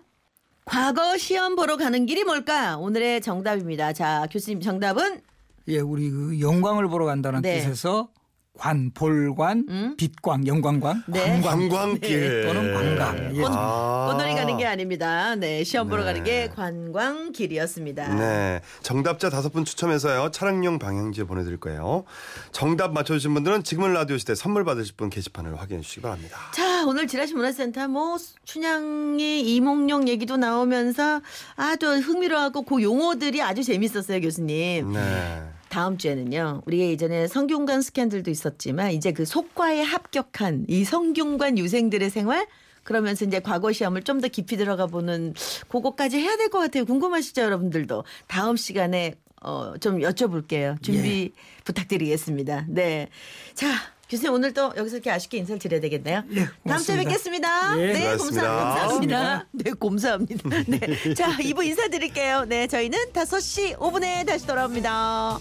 과거 0.66 1.18
시험 1.18 1.56
보러 1.58 1.76
가는 1.76 2.06
길이 2.06 2.24
뭘까? 2.24 2.78
오늘의 2.78 3.20
정답입니다. 3.22 3.92
자, 3.92 4.26
교수님 4.32 4.62
정답은 4.62 5.20
예, 5.68 5.80
우리 5.80 6.10
그 6.10 6.40
영광을 6.40 6.88
보러 6.88 7.06
간다는 7.06 7.42
네. 7.42 7.60
뜻에서 7.60 8.10
관, 8.58 8.92
볼관, 8.94 9.66
음? 9.68 9.96
빛광, 9.98 10.46
영광광, 10.46 11.02
네. 11.08 11.42
관광길. 11.42 12.44
또는 12.46 12.74
관광. 12.98 13.36
예. 13.36 13.44
아. 13.48 14.10
꽃놀이 14.12 14.36
가는 14.36 14.58
게 14.58 14.66
아닙니다. 14.68 15.36
네, 15.36 15.64
시험 15.64 15.90
보러 15.90 16.04
네. 16.04 16.06
가는 16.06 16.24
게 16.24 16.50
관광길이었습니다. 16.50 18.14
네. 18.14 18.62
정답자 18.84 19.32
다섯 19.32 19.52
분 19.52 19.66
추첨해서요. 19.66 20.30
차량용 20.32 20.78
방향제 20.78 21.24
보내드릴 21.24 21.60
거예요. 21.60 22.04
정답 22.52 22.94
맞춰주신 22.94 23.34
분들은 23.34 23.64
지금은 23.64 23.92
라디오 23.94 24.20
시대 24.20 24.36
선물 24.36 24.64
받으실 24.64 24.96
분 24.96 25.10
게시판을 25.10 25.60
확인해 25.60 25.82
주시기 25.82 26.02
바랍니다. 26.02 26.38
자, 26.54 26.86
오늘 26.86 27.08
지라시 27.08 27.34
문화센터 27.34 27.88
뭐 27.88 28.18
춘향의 28.46 29.42
이몽룡 29.42 30.08
얘기도 30.08 30.38
나오면서 30.38 31.22
아주 31.56 31.88
흥미로워하고 31.88 32.62
그 32.62 32.84
용어들이 32.84 33.42
아주 33.42 33.64
재밌었어요, 33.64 34.22
교수님. 34.22 34.94
네. 34.94 35.42
다음 35.74 35.98
주에는요. 35.98 36.62
우리가 36.68 36.84
예전에 36.86 37.28
성균관 37.28 37.82
스캔들도 37.82 38.30
있었지만 38.30 38.92
이제 38.92 39.12
그 39.12 39.26
속과에 39.26 39.82
합격한 39.82 40.66
이 40.68 40.84
성균관 40.86 41.58
유생들의 41.58 42.12
생활 42.12 42.46
그러면서 42.84 43.26
이제 43.26 43.40
과거 43.40 43.72
시험을 43.72 44.04
좀 44.04 44.22
더 44.22 44.28
깊이 44.28 44.56
들어가 44.58 44.86
보는 44.86 45.34
그거까지 45.70 46.20
해야 46.20 46.38
될 46.38 46.50
것 46.50 46.60
같아요. 46.60 46.86
궁금하시죠, 46.86 47.42
여러분들도. 47.42 48.04
다음 48.28 48.56
시간에 48.56 49.16
어, 49.42 49.74
좀 49.80 49.98
여쭤볼게요. 50.00 50.80
준비 50.84 51.34
부탁드리겠습니다. 51.66 52.66
네. 52.70 53.08
자, 53.56 53.68
교수님 54.10 54.32
오늘 54.34 54.54
또 54.54 54.72
여기서 54.78 54.98
이렇게 54.98 55.10
아쉽게 55.10 55.40
인사를 55.40 55.58
드려야 55.58 55.82
되겠네요. 55.82 56.24
네, 56.28 56.46
다음 56.68 56.78
주에. 56.84 56.98
뵙겠습니다. 56.98 57.80
예, 57.82 57.94
네, 57.94 58.02
고맙습니다. 58.04 58.48
감사합니다. 58.48 59.48
네, 59.54 59.72
감사합니다. 59.80 60.50
네. 60.68 61.14
자, 61.16 61.36
2부 61.38 61.66
인사드릴게요. 61.66 62.46
네, 62.48 62.68
저희는 62.68 63.00
5시 63.12 63.76
5분에 63.78 64.26
다시 64.28 64.46
돌아옵니다. 64.46 65.40